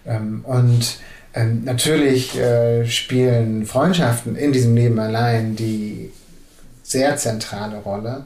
Ähm, 0.06 0.44
und 0.46 1.00
ähm, 1.34 1.64
natürlich 1.64 2.38
äh, 2.40 2.86
spielen 2.86 3.66
Freundschaften 3.66 4.36
in 4.36 4.54
diesem 4.54 4.76
Leben 4.76 5.00
allein 5.00 5.56
die 5.56 6.12
sehr 6.84 7.18
zentrale 7.18 7.78
Rolle. 7.78 8.26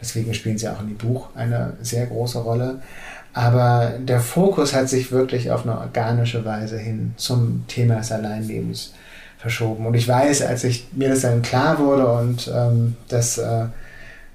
Deswegen 0.00 0.34
spielen 0.34 0.58
sie 0.58 0.68
auch 0.68 0.80
in 0.80 0.88
dem 0.88 0.98
Buch 0.98 1.28
eine 1.34 1.74
sehr 1.80 2.06
große 2.06 2.38
Rolle. 2.38 2.80
Aber 3.32 3.94
der 3.98 4.20
Fokus 4.20 4.74
hat 4.74 4.88
sich 4.88 5.10
wirklich 5.10 5.50
auf 5.50 5.66
eine 5.66 5.78
organische 5.78 6.44
Weise 6.44 6.78
hin 6.78 7.14
zum 7.16 7.64
Thema 7.66 7.96
des 7.96 8.12
Alleinlebens 8.12 8.92
verschoben. 9.38 9.86
Und 9.86 9.94
ich 9.94 10.06
weiß, 10.06 10.42
als 10.42 10.62
ich 10.62 10.86
mir 10.92 11.08
das 11.08 11.22
dann 11.22 11.42
klar 11.42 11.78
wurde 11.78 12.06
und 12.06 12.50
ähm, 12.54 12.96
das 13.08 13.38
äh, 13.38 13.66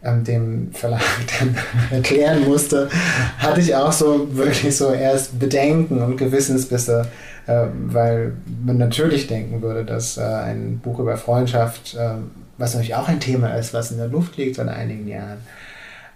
ähm, 0.04 0.24
dem 0.24 0.72
Verlag 0.74 1.02
dann 1.40 1.56
erklären 1.92 2.48
musste, 2.48 2.90
hatte 3.38 3.62
ich 3.62 3.76
auch 3.76 3.92
so 3.92 4.36
wirklich 4.36 4.76
so 4.76 4.94
erst 4.94 5.40
Bedenken 5.40 6.02
und 6.02 6.18
Gewissensbisse, 6.18 7.08
äh, 7.48 7.66
weil 7.88 8.34
man 8.66 8.78
natürlich 8.78 9.28
denken 9.28 9.62
würde, 9.62 9.86
dass 9.86 10.18
äh, 10.18 10.22
ein 10.22 10.80
Buch 10.80 11.00
über 11.00 11.18
Freundschaft, 11.18 11.96
äh, 11.96 12.16
was 12.58 12.74
natürlich 12.74 12.96
auch 12.96 13.08
ein 13.08 13.20
Thema 13.20 13.56
ist, 13.56 13.74
was 13.74 13.92
in 13.92 13.98
der 13.98 14.08
Luft 14.08 14.38
liegt 14.38 14.56
seit 14.56 14.68
einigen 14.70 15.08
Jahren, 15.08 15.40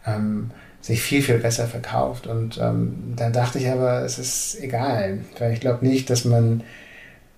ähm, 0.05 0.51
sich 0.81 1.01
viel, 1.01 1.21
viel 1.21 1.37
besser 1.37 1.67
verkauft. 1.67 2.27
Und 2.27 2.57
ähm, 2.57 3.13
dann 3.15 3.31
dachte 3.31 3.57
ich 3.57 3.69
aber, 3.69 4.01
es 4.01 4.19
ist 4.19 4.61
egal, 4.61 5.19
weil 5.39 5.53
ich 5.53 5.61
glaube 5.61 5.85
nicht, 5.85 6.09
dass 6.09 6.25
man, 6.25 6.63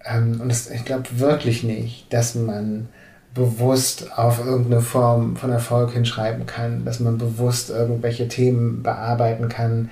ähm, 0.03 0.41
und 0.41 0.49
das, 0.49 0.69
ich 0.69 0.83
glaube 0.83 1.07
wirklich 1.19 1.63
nicht, 1.63 2.11
dass 2.11 2.33
man 2.33 2.89
bewusst 3.35 4.17
auf 4.17 4.43
irgendeine 4.43 4.81
Form 4.81 5.35
von 5.35 5.51
Erfolg 5.51 5.91
hinschreiben 5.91 6.45
kann, 6.45 6.85
dass 6.85 6.99
man 6.99 7.17
bewusst 7.17 7.69
irgendwelche 7.69 8.27
Themen 8.27 8.81
bearbeiten 8.81 9.49
kann, 9.49 9.91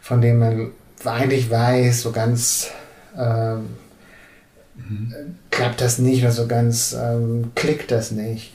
von 0.00 0.20
denen 0.20 0.38
man 0.38 0.70
eigentlich 1.04 1.50
weiß, 1.50 2.02
so 2.02 2.12
ganz 2.12 2.70
ähm, 3.18 3.70
mhm. 4.76 5.14
klappt 5.50 5.80
das 5.80 5.98
nicht 5.98 6.22
oder 6.22 6.32
so 6.32 6.46
ganz 6.46 6.92
ähm, 6.92 7.50
klickt 7.54 7.90
das 7.90 8.12
nicht. 8.12 8.52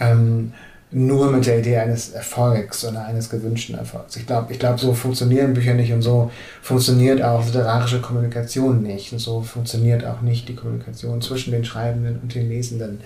Ähm, 0.00 0.52
nur 0.96 1.30
mit 1.30 1.44
der 1.44 1.58
Idee 1.58 1.76
eines 1.76 2.12
Erfolgs 2.12 2.82
oder 2.82 3.04
eines 3.04 3.28
gewünschten 3.28 3.76
Erfolgs. 3.76 4.16
Ich 4.16 4.26
glaube, 4.26 4.50
ich 4.50 4.58
glaub, 4.58 4.80
so 4.80 4.94
funktionieren 4.94 5.52
Bücher 5.52 5.74
nicht 5.74 5.92
und 5.92 6.00
so 6.00 6.30
funktioniert 6.62 7.22
auch 7.22 7.44
literarische 7.44 8.00
Kommunikation 8.00 8.82
nicht. 8.82 9.12
Und 9.12 9.18
so 9.18 9.42
funktioniert 9.42 10.06
auch 10.06 10.22
nicht 10.22 10.48
die 10.48 10.54
Kommunikation 10.54 11.20
zwischen 11.20 11.50
den 11.50 11.66
Schreibenden 11.66 12.18
und 12.22 12.34
den 12.34 12.48
Lesenden. 12.48 13.00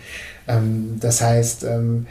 Ähm, 0.47 0.99
das 1.01 1.21
heißt, 1.21 1.65
ähm, 1.65 2.07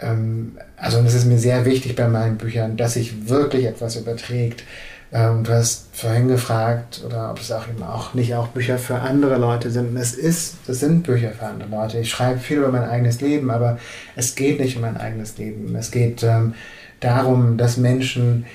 ähm, 0.00 0.58
also 0.76 0.98
und 0.98 1.06
es 1.06 1.14
ist 1.14 1.26
mir 1.26 1.38
sehr 1.38 1.64
wichtig 1.64 1.94
bei 1.94 2.08
meinen 2.08 2.36
Büchern, 2.36 2.76
dass 2.76 2.94
sich 2.94 3.28
wirklich 3.28 3.66
etwas 3.66 3.94
überträgt. 3.94 4.64
Ähm, 5.12 5.42
du 5.42 5.52
hast 5.52 5.86
vorhin 5.92 6.28
gefragt, 6.28 7.02
oder 7.04 7.30
ob 7.32 7.40
es 7.40 7.50
auch 7.50 7.68
eben 7.68 7.82
auch 7.82 8.14
nicht 8.14 8.34
auch 8.34 8.48
Bücher 8.48 8.78
für 8.78 9.00
andere 9.00 9.38
Leute 9.38 9.70
sind. 9.70 9.96
Es 9.96 10.14
ist, 10.14 10.56
das 10.66 10.80
sind 10.80 11.02
Bücher 11.02 11.32
für 11.32 11.46
andere 11.46 11.68
Leute. 11.68 11.98
Ich 11.98 12.10
schreibe 12.10 12.38
viel 12.38 12.58
über 12.58 12.70
mein 12.70 12.84
eigenes 12.84 13.20
Leben, 13.20 13.50
aber 13.50 13.78
es 14.14 14.36
geht 14.36 14.60
nicht 14.60 14.76
um 14.76 14.82
mein 14.82 14.96
eigenes 14.96 15.36
Leben. 15.36 15.74
Es 15.74 15.90
geht 15.90 16.22
ähm, 16.22 16.54
darum, 17.00 17.56
dass 17.56 17.76
Menschen 17.76 18.46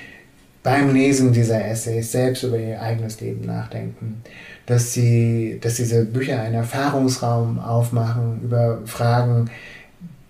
beim 0.64 0.94
Lesen 0.94 1.34
dieser 1.34 1.64
Essays 1.64 2.12
selbst 2.12 2.44
über 2.44 2.58
ihr 2.58 2.82
eigenes 2.82 3.20
Leben 3.20 3.46
nachdenken. 3.46 4.24
Dass 4.66 4.94
sie, 4.94 5.60
dass 5.62 5.76
diese 5.76 6.06
Bücher 6.06 6.42
einen 6.42 6.56
Erfahrungsraum 6.56 7.60
aufmachen 7.60 8.42
über 8.44 8.80
Fragen, 8.86 9.52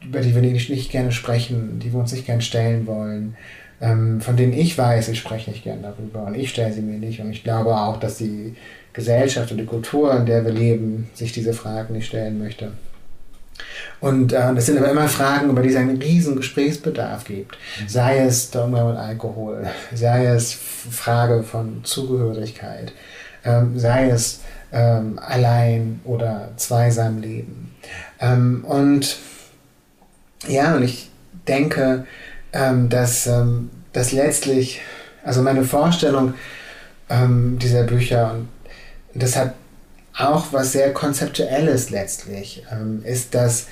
über 0.04 0.22
die 0.22 0.34
wir 0.34 0.42
nicht, 0.42 0.70
nicht 0.70 0.92
gerne 0.92 1.12
sprechen, 1.12 1.80
die 1.80 1.94
wir 1.94 2.00
uns 2.00 2.12
nicht 2.12 2.26
gerne 2.26 2.42
stellen 2.42 2.88
wollen 2.88 3.36
ähm, 3.82 4.22
von 4.22 4.38
denen 4.38 4.54
ich 4.54 4.78
weiß, 4.78 5.10
ich 5.10 5.20
spreche 5.20 5.52
nicht 5.52 5.64
gern 5.64 5.82
darüber 5.82 6.24
und 6.26 6.36
ich 6.36 6.50
stelle 6.50 6.74
sie 6.74 6.82
mir 6.82 6.98
nicht. 6.98 7.20
Und 7.20 7.32
ich 7.32 7.44
glaube 7.44 7.76
auch, 7.76 7.98
dass 7.98 8.18
die 8.18 8.56
Gesellschaft 8.94 9.52
und 9.52 9.58
die 9.58 9.66
Kultur, 9.66 10.16
in 10.16 10.26
der 10.26 10.46
wir 10.46 10.54
leben, 10.54 11.10
sich 11.14 11.32
diese 11.32 11.54
Fragen 11.54 11.94
nicht 11.94 12.08
stellen 12.08 12.40
möchte. 12.40 12.72
Und 14.00 14.34
äh, 14.34 14.54
das 14.54 14.66
sind 14.66 14.78
aber 14.78 14.90
immer 14.92 15.08
Fragen, 15.08 15.50
über 15.50 15.62
die 15.62 15.70
es 15.70 15.76
einen 15.76 16.02
riesen 16.02 16.36
Gesprächsbedarf 16.36 17.26
gibt. 17.26 17.58
Mhm. 17.82 17.88
Sei 17.88 18.20
es 18.20 18.52
der 18.52 18.66
Umgang 18.66 18.90
mit 18.90 18.98
Alkohol, 18.98 19.68
sei 19.94 20.26
es 20.26 20.54
Frage 20.54 21.44
von 21.44 21.84
Zugehörigkeit, 21.84 22.92
ähm, 23.44 23.78
sei 23.80 24.10
es 24.10 24.42
ähm, 24.72 25.20
allein 25.20 26.02
oder 26.04 26.50
zweisam 26.58 27.22
leben. 27.22 27.74
Ähm, 28.20 28.66
und 28.68 29.18
ja, 30.48 30.76
und 30.76 30.84
ich 30.84 31.10
denke, 31.48 32.06
ähm, 32.56 32.90
dass, 32.90 33.28
ähm, 33.28 33.70
dass 33.94 34.12
letztlich, 34.12 34.82
also 35.24 35.42
meine 35.42 35.64
Vorstellung 35.64 36.34
ähm, 37.10 37.60
dieser 37.60 37.84
Bücher, 37.84 38.36
und 39.14 39.22
das 39.22 39.36
hat 39.36 39.54
auch 40.18 40.48
was 40.52 40.72
sehr 40.72 40.94
Konzeptuelles 40.94 41.90
letztlich, 41.90 42.64
ähm, 42.72 43.04
ist, 43.04 43.36
dass 43.36 43.68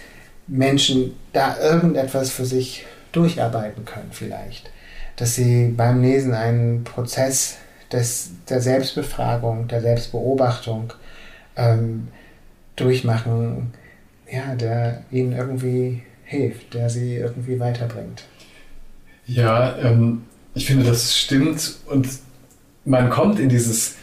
Menschen 0.48 1.16
da 1.32 1.58
irgendetwas 1.58 2.30
für 2.30 2.46
sich 2.46 2.86
durcharbeiten 3.14 3.86
können 3.86 4.10
vielleicht. 4.12 4.70
Dass 5.16 5.36
sie 5.36 5.70
beim 5.70 6.02
Lesen 6.02 6.34
einen 6.34 6.84
Prozess 6.84 7.58
des, 7.92 8.32
der 8.50 8.62
Selbstbefragung, 8.62 9.68
der 9.70 9.82
Selbstbeobachtung 9.82 10.92
ähm, 11.56 12.10
durchmachen, 12.76 13.74
ja, 14.30 14.56
der 14.56 15.04
ihnen 15.12 15.32
irgendwie 15.32 16.04
hilft, 16.26 16.74
der 16.74 16.90
sie 16.90 17.16
irgendwie 17.16 17.60
weiterbringt. 17.60 18.24
Ja, 19.26 19.78
ähm, 19.80 20.24
ich 20.56 20.66
finde, 20.66 20.86
das 20.86 21.18
stimmt 21.18 21.78
und 21.88 22.08
man 22.86 23.10
kommt 23.10 23.40
in 23.40 23.50
dieses, 23.50 23.96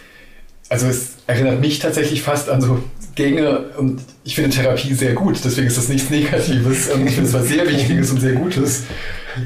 also 0.68 0.86
es 0.86 1.16
erinnert 1.26 1.60
mich 1.60 1.78
tatsächlich 1.78 2.22
fast 2.22 2.48
an 2.48 2.60
so 2.60 2.82
Gänge 3.14 3.66
und 3.76 4.00
ich 4.24 4.34
finde 4.34 4.50
Therapie 4.50 4.94
sehr 4.94 5.12
gut, 5.12 5.38
deswegen 5.44 5.66
ist 5.66 5.76
das 5.76 5.88
nichts 5.88 6.10
Negatives. 6.10 6.88
und 6.88 7.06
ich 7.06 7.14
finde 7.14 7.28
es 7.28 7.34
was 7.34 7.48
sehr 7.48 7.68
Wichtiges 7.68 8.10
und 8.10 8.20
sehr 8.20 8.32
Gutes. 8.32 8.84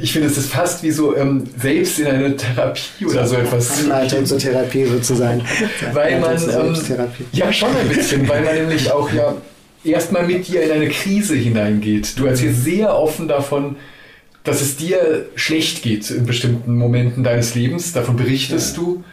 Ich 0.01 0.13
finde, 0.13 0.29
es 0.29 0.39
ist 0.39 0.51
fast 0.51 0.83
wie 0.83 0.91
so 0.91 1.17
ähm, 1.17 1.45
selbst 1.61 1.99
in 1.99 2.07
eine 2.07 2.37
Therapie 2.37 3.07
oder 3.07 3.27
so 3.27 3.37
etwas. 3.37 3.85
Anleitung 3.85 4.25
zur 4.25 4.39
Therapie 4.39 4.87
sozusagen. 4.87 5.43
weil 5.93 6.21
man, 6.21 6.37
ähm, 6.37 6.77
ja 7.33 7.53
schon 7.53 7.77
ein 7.77 7.89
bisschen, 7.89 8.29
weil 8.29 8.43
man 8.45 8.55
nämlich 8.55 8.91
auch 8.91 9.13
ja 9.13 9.35
erstmal 9.85 10.27
mit 10.27 10.49
dir 10.49 10.63
in 10.63 10.71
eine 10.71 10.89
Krise 10.89 11.35
hineingeht. 11.35 12.19
Du 12.19 12.27
erzählst 12.27 12.65
sehr 12.65 12.97
offen 12.97 13.29
davon, 13.29 13.77
dass 14.45 14.61
es 14.61 14.77
dir 14.77 15.27
schlecht 15.35 15.83
geht 15.83 16.11
in 16.11 16.27
bestimmten 16.27 16.77
Momenten 16.77 17.25
deines 17.25 17.55
Lebens. 17.55 17.93
Davon 17.93 18.17
berichtest 18.17 18.77
ja. 18.77 18.83
du. 18.83 19.05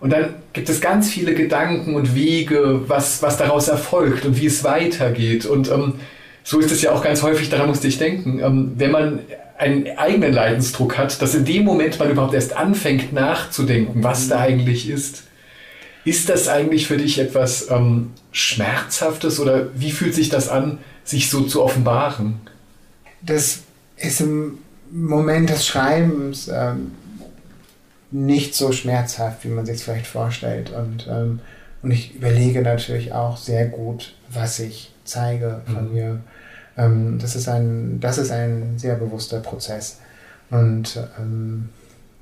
Und 0.00 0.10
dann 0.10 0.34
gibt 0.52 0.68
es 0.68 0.80
ganz 0.80 1.10
viele 1.10 1.34
Gedanken 1.34 1.94
und 1.94 2.14
Wege, 2.14 2.82
was, 2.88 3.22
was 3.22 3.36
daraus 3.36 3.68
erfolgt 3.68 4.24
und 4.24 4.40
wie 4.40 4.46
es 4.46 4.64
weitergeht. 4.64 5.46
Und 5.46 5.70
ähm, 5.70 5.94
so 6.42 6.58
ist 6.58 6.72
es 6.72 6.82
ja 6.82 6.92
auch 6.92 7.02
ganz 7.02 7.22
häufig, 7.22 7.50
daran 7.50 7.68
musste 7.68 7.86
ich 7.86 7.98
denken, 7.98 8.40
ähm, 8.40 8.72
wenn 8.76 8.90
man 8.90 9.20
einen 9.58 9.86
eigenen 9.98 10.32
Leidensdruck 10.32 10.96
hat, 10.96 11.20
dass 11.20 11.34
in 11.34 11.44
dem 11.44 11.64
Moment 11.64 11.98
man 11.98 12.10
überhaupt 12.10 12.34
erst 12.34 12.56
anfängt 12.56 13.12
nachzudenken, 13.12 14.02
was 14.02 14.28
da 14.28 14.40
eigentlich 14.40 14.88
ist. 14.88 15.24
Ist 16.04 16.30
das 16.30 16.48
eigentlich 16.48 16.86
für 16.86 16.96
dich 16.96 17.18
etwas 17.18 17.70
ähm, 17.70 18.12
Schmerzhaftes 18.32 19.38
oder 19.38 19.68
wie 19.74 19.92
fühlt 19.92 20.14
sich 20.14 20.30
das 20.30 20.48
an, 20.48 20.78
sich 21.04 21.28
so 21.28 21.42
zu 21.42 21.62
offenbaren? 21.62 22.40
Das 23.20 23.64
ist 23.98 24.22
im 24.22 24.58
Moment 24.90 25.50
des 25.50 25.66
Schreibens 25.66 26.48
ähm, 26.48 26.92
nicht 28.10 28.54
so 28.54 28.72
schmerzhaft, 28.72 29.44
wie 29.44 29.48
man 29.48 29.66
sich 29.66 29.82
vielleicht 29.82 30.06
vorstellt. 30.06 30.70
Und, 30.70 31.06
ähm, 31.08 31.40
und 31.82 31.90
ich 31.90 32.14
überlege 32.14 32.62
natürlich 32.62 33.12
auch 33.12 33.36
sehr 33.36 33.66
gut, 33.66 34.14
was 34.30 34.58
ich 34.58 34.92
zeige 35.04 35.62
von 35.66 35.88
mhm. 35.88 35.94
mir. 35.94 36.20
Ähm, 36.76 37.18
das, 37.20 37.36
ist 37.36 37.48
ein, 37.48 38.00
das 38.00 38.18
ist 38.18 38.30
ein 38.30 38.78
sehr 38.78 38.96
bewusster 38.96 39.40
Prozess. 39.40 39.98
Und 40.50 40.98
ähm, 41.18 41.68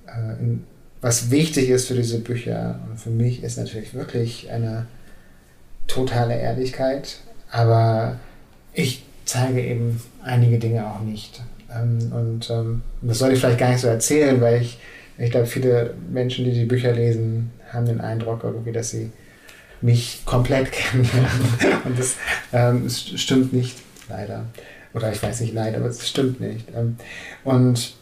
äh, 0.07 0.43
in, 0.43 0.65
was 1.01 1.31
wichtig 1.31 1.69
ist 1.71 1.89
für 1.89 1.95
diese 1.95 2.19
Bücher 2.19 2.81
und 2.91 2.99
für 2.99 3.11
mich 3.11 3.43
ist 3.43 3.57
natürlich 3.57 3.95
wirklich 3.95 4.51
eine 4.51 4.87
totale 5.87 6.37
Ehrlichkeit, 6.37 7.21
aber 7.51 8.17
ich 8.73 9.05
zeige 9.25 9.63
eben 9.63 10.03
einige 10.23 10.59
Dinge 10.59 10.87
auch 10.87 11.01
nicht. 11.01 11.41
Ähm, 11.75 12.13
und 12.13 12.51
ähm, 12.51 12.83
das 13.03 13.19
soll 13.19 13.33
ich 13.33 13.41
vielleicht 13.41 13.59
gar 13.59 13.71
nicht 13.71 13.81
so 13.81 13.89
erzählen, 13.89 14.41
weil 14.41 14.63
ich, 14.63 14.79
ich 15.19 15.31
glaube, 15.31 15.47
viele 15.47 15.95
Menschen, 16.11 16.45
die 16.45 16.53
die 16.53 16.65
Bücher 16.65 16.93
lesen, 16.93 17.51
haben 17.73 17.87
den 17.87 18.01
Eindruck 18.01 18.45
irgendwie, 18.45 18.73
dass 18.73 18.91
sie 18.91 19.11
mich 19.81 20.23
komplett 20.25 20.73
kennenlernen. 20.73 21.31
und 21.85 21.99
das, 21.99 22.17
ähm, 22.53 22.89
stimmt 22.89 23.53
nicht, 23.53 23.77
leider. 24.09 24.45
Oder 24.95 25.13
ich 25.13 25.23
weiß 25.23 25.41
nicht 25.41 25.55
leider, 25.55 25.79
aber 25.79 25.89
es 25.89 26.09
stimmt 26.09 26.41
nicht. 26.41 26.67
Ähm, 26.75 26.97
und 27.45 27.95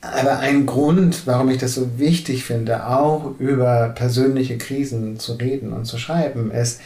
aber 0.00 0.40
ein 0.40 0.66
Grund, 0.66 1.28
warum 1.28 1.48
ich 1.48 1.58
das 1.58 1.74
so 1.74 1.98
wichtig 1.98 2.44
finde, 2.44 2.88
auch 2.88 3.38
über 3.38 3.90
persönliche 3.90 4.58
Krisen 4.58 5.20
zu 5.20 5.34
reden 5.34 5.72
und 5.72 5.84
zu 5.84 5.96
schreiben, 5.96 6.50
ist 6.50 6.80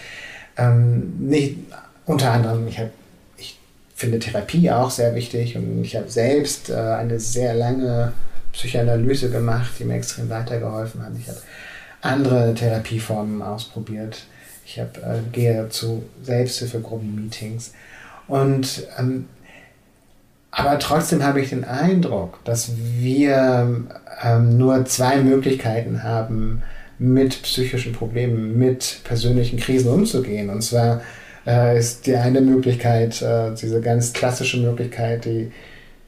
ähm, 0.58 1.14
nicht 1.18 1.56
unter 2.04 2.30
anderem, 2.30 2.68
ich, 2.68 2.78
hab, 2.78 2.88
ich 2.88 3.05
finde 3.96 4.18
Therapie 4.18 4.70
auch 4.70 4.90
sehr 4.90 5.14
wichtig 5.14 5.56
und 5.56 5.82
ich 5.82 5.96
habe 5.96 6.08
selbst 6.08 6.68
äh, 6.68 6.74
eine 6.74 7.18
sehr 7.18 7.54
lange 7.54 8.12
Psychoanalyse 8.52 9.30
gemacht, 9.30 9.72
die 9.78 9.84
mir 9.84 9.94
extrem 9.94 10.28
weitergeholfen 10.28 11.02
hat. 11.02 11.12
Ich 11.18 11.28
habe 11.28 11.38
andere 12.02 12.54
Therapieformen 12.54 13.40
ausprobiert. 13.42 14.26
Ich 14.66 14.78
hab, 14.78 14.98
äh, 14.98 15.20
gehe 15.32 15.68
zu 15.70 16.04
Selbsthilfegruppen-Meetings. 16.22 17.72
Und 18.28 18.86
ähm, 18.98 19.28
aber 20.50 20.78
trotzdem 20.78 21.22
habe 21.22 21.40
ich 21.40 21.50
den 21.50 21.64
Eindruck, 21.64 22.38
dass 22.44 22.72
wir 22.76 23.86
ähm, 24.22 24.56
nur 24.56 24.84
zwei 24.86 25.18
Möglichkeiten 25.18 26.02
haben, 26.02 26.62
mit 26.98 27.42
psychischen 27.42 27.92
Problemen, 27.92 28.58
mit 28.58 29.00
persönlichen 29.04 29.58
Krisen 29.58 29.90
umzugehen. 29.90 30.48
Und 30.48 30.62
zwar 30.62 31.02
äh, 31.46 31.78
ist 31.78 32.06
die 32.06 32.16
eine 32.16 32.40
Möglichkeit, 32.40 33.22
äh, 33.22 33.52
diese 33.54 33.80
ganz 33.80 34.12
klassische 34.12 34.58
Möglichkeit, 34.58 35.24
die 35.24 35.52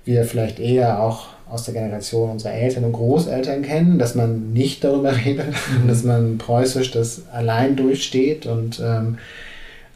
wir 0.04 0.24
vielleicht 0.24 0.58
eher 0.58 1.02
auch 1.02 1.28
aus 1.50 1.64
der 1.64 1.74
Generation 1.74 2.30
unserer 2.30 2.52
Eltern 2.52 2.84
und 2.84 2.92
Großeltern 2.92 3.62
kennen, 3.62 3.98
dass 3.98 4.14
man 4.14 4.52
nicht 4.52 4.84
darüber 4.84 5.16
redet, 5.16 5.48
mhm. 5.48 5.88
dass 5.88 6.04
man 6.04 6.38
preußisch 6.38 6.90
das 6.90 7.22
allein 7.32 7.76
durchsteht 7.76 8.46
und 8.46 8.80
ähm, 8.80 9.18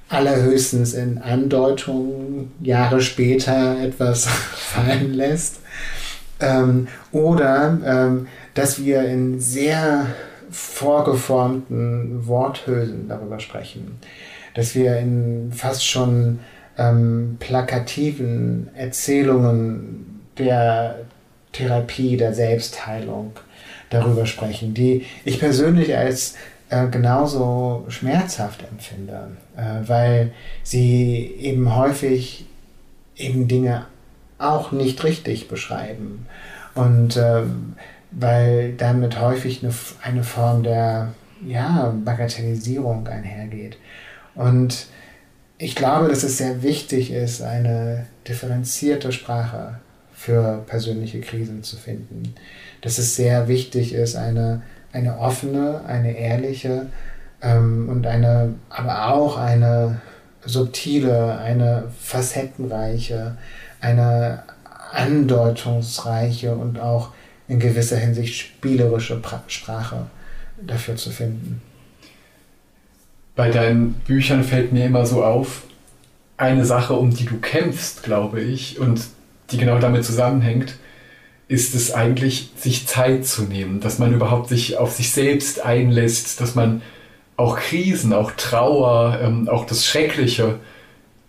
allerhöchstens 0.09 0.95
in 0.95 1.19
Andeutungen 1.19 2.53
Jahre 2.63 3.01
später 3.01 3.77
etwas 3.83 4.27
fallen 4.55 5.15
lässt. 5.15 5.61
Ähm, 6.41 6.89
oder 7.13 7.79
ähm, 7.85 8.27
dass 8.55 8.83
wir 8.83 9.05
in 9.05 9.41
sehr 9.41 10.07
vorgeformten 10.51 12.27
Worthülsen 12.27 13.09
darüber 13.09 13.41
sprechen. 13.41 13.99
Dass 14.55 14.75
wir 14.75 14.99
in 14.99 15.53
fast 15.53 15.87
schon 15.87 16.41
ähm, 16.79 17.37
plakativen 17.39 18.69
Erzählungen 18.75 20.21
der 20.39 21.01
Therapie, 21.53 22.17
der 22.17 22.35
Selbstheilung 22.35 23.33
darüber 23.91 24.27
sprechen, 24.27 24.75
die 24.75 25.05
ich 25.25 25.39
persönlich 25.39 25.97
als 25.97 26.35
äh, 26.71 26.89
genauso 26.89 27.85
schmerzhaft 27.89 28.65
empfinde, 28.71 29.33
äh, 29.57 29.87
weil 29.87 30.33
sie 30.63 31.35
eben 31.39 31.77
häufig 31.77 32.47
eben 33.17 33.49
Dinge 33.49 33.87
auch 34.39 34.73
nicht 34.73 35.05
richtig 35.05 35.49
beschreiben 35.49 36.27
und 36.75 37.17
äh, 37.17 37.43
weil 38.11 38.73
damit 38.73 39.21
häufig 39.21 39.63
eine, 39.63 39.73
eine 40.03 40.25
Form 40.25 40.63
der 40.63 41.13
ja, 41.47 41.95
Bagatellisierung 42.05 43.07
einhergeht. 43.07 43.77
Und 44.35 44.87
ich 45.59 45.75
glaube, 45.75 46.09
dass 46.09 46.23
es 46.23 46.39
sehr 46.39 46.63
wichtig 46.63 47.13
ist, 47.13 47.43
eine 47.43 48.07
differenzierte 48.27 49.13
Sprache 49.13 49.81
für 50.15 50.65
persönliche 50.67 51.21
Krisen 51.21 51.63
zu 51.63 51.77
finden. 51.77 52.35
Dass 52.81 52.99
es 52.99 53.17
sehr 53.17 53.49
wichtig 53.49 53.93
ist, 53.93 54.17
eine 54.17 54.63
eine 54.93 55.19
offene, 55.19 55.85
eine 55.87 56.17
ehrliche 56.17 56.87
ähm, 57.41 57.89
und 57.89 58.07
eine, 58.07 58.55
aber 58.69 59.13
auch 59.13 59.37
eine 59.37 60.01
subtile, 60.45 61.39
eine 61.39 61.85
facettenreiche, 62.01 63.37
eine 63.81 64.43
andeutungsreiche 64.93 66.55
und 66.55 66.79
auch 66.79 67.11
in 67.49 67.59
gewisser 67.59 67.97
Hinsicht 67.97 68.35
spielerische 68.35 69.17
pra 69.21 69.43
Sprache 69.47 70.07
dafür 70.61 70.97
zu 70.97 71.11
finden. 71.11 71.63
Bei 73.35 73.51
deinen 73.51 73.95
Büchern 74.07 74.45
fällt 74.45 74.73
mir 74.73 74.87
immer 74.87 75.07
so 75.07 75.25
auf, 75.25 75.63
eine 76.37 76.65
Sache, 76.65 76.95
um 76.95 77.15
die 77.15 77.25
du 77.25 77.39
kämpfst, 77.39 78.03
glaube 78.03 78.41
ich, 78.41 78.79
und 78.79 79.03
die 79.51 79.59
genau 79.59 79.79
damit 79.79 80.05
zusammenhängt, 80.05 80.77
ist 81.49 81.75
es 81.75 81.93
eigentlich, 81.93 82.51
sich 82.57 82.87
Zeit 82.87 83.27
zu 83.27 83.43
nehmen, 83.43 83.81
dass 83.81 83.99
man 83.99 84.13
überhaupt 84.13 84.49
sich 84.49 84.79
auf 84.79 84.93
sich 84.93 85.13
selbst 85.13 85.65
einlässt, 85.65 86.41
dass 86.41 86.55
man 86.55 86.83
auch 87.37 87.59
Krisen, 87.59 88.13
auch 88.13 88.33
Trauer, 88.33 89.19
ähm, 89.23 89.49
auch 89.49 89.67
das 89.67 89.87
Schreckliche 89.87 90.59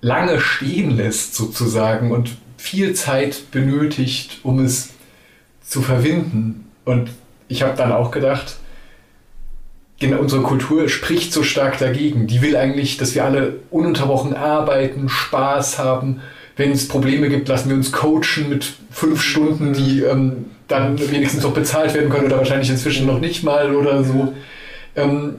lange 0.01 0.39
stehen 0.39 0.91
lässt 0.91 1.35
sozusagen 1.35 2.11
und 2.11 2.37
viel 2.57 2.93
Zeit 2.93 3.51
benötigt, 3.51 4.39
um 4.43 4.59
es 4.59 4.89
zu 5.61 5.81
verwinden. 5.81 6.71
Und 6.85 7.09
ich 7.47 7.63
habe 7.63 7.75
dann 7.75 7.91
auch 7.91 8.11
gedacht, 8.11 8.57
genau, 10.03 10.19
unsere 10.21 10.41
Kultur 10.41 10.89
spricht 10.89 11.33
so 11.33 11.43
stark 11.43 11.77
dagegen. 11.79 12.27
Die 12.27 12.41
will 12.41 12.55
eigentlich, 12.55 12.97
dass 12.97 13.15
wir 13.15 13.23
alle 13.25 13.59
ununterbrochen 13.71 14.35
arbeiten, 14.35 15.09
Spaß 15.09 15.79
haben, 15.79 16.21
wenn 16.55 16.71
es 16.71 16.87
Probleme 16.87 17.29
gibt, 17.29 17.47
lassen 17.47 17.69
wir 17.69 17.75
uns 17.75 17.91
coachen 17.91 18.49
mit 18.49 18.73
fünf 18.91 19.21
Stunden, 19.21 19.73
die 19.73 20.01
ähm, 20.01 20.45
dann 20.67 20.99
wenigstens 20.99 21.43
noch 21.43 21.53
bezahlt 21.53 21.93
werden 21.93 22.09
können 22.09 22.25
oder 22.25 22.37
wahrscheinlich 22.37 22.69
inzwischen 22.69 23.07
noch 23.07 23.19
nicht 23.19 23.43
mal 23.43 23.75
oder 23.75 24.03
so. 24.03 24.33
Ähm, 24.95 25.35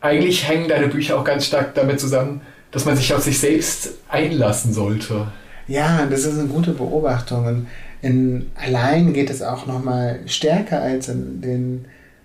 eigentlich 0.00 0.48
hängen 0.48 0.68
deine 0.68 0.88
Bücher 0.88 1.18
auch 1.18 1.24
ganz 1.24 1.46
stark 1.46 1.74
damit 1.74 2.00
zusammen, 2.00 2.40
dass 2.70 2.84
man 2.84 2.96
sich 2.96 3.12
auf 3.14 3.22
sich 3.22 3.38
selbst 3.38 3.94
einlassen 4.08 4.72
sollte. 4.72 5.28
Ja, 5.68 6.06
das 6.06 6.24
ist 6.24 6.38
eine 6.38 6.48
gute 6.48 6.72
Beobachtung. 6.72 7.66
In, 8.00 8.50
allein 8.54 9.12
geht 9.12 9.30
es 9.30 9.42
auch 9.42 9.66
noch 9.66 9.82
mal 9.82 10.20
stärker 10.26 10.80
als 10.80 11.08
in 11.08 11.40
den 11.40 11.84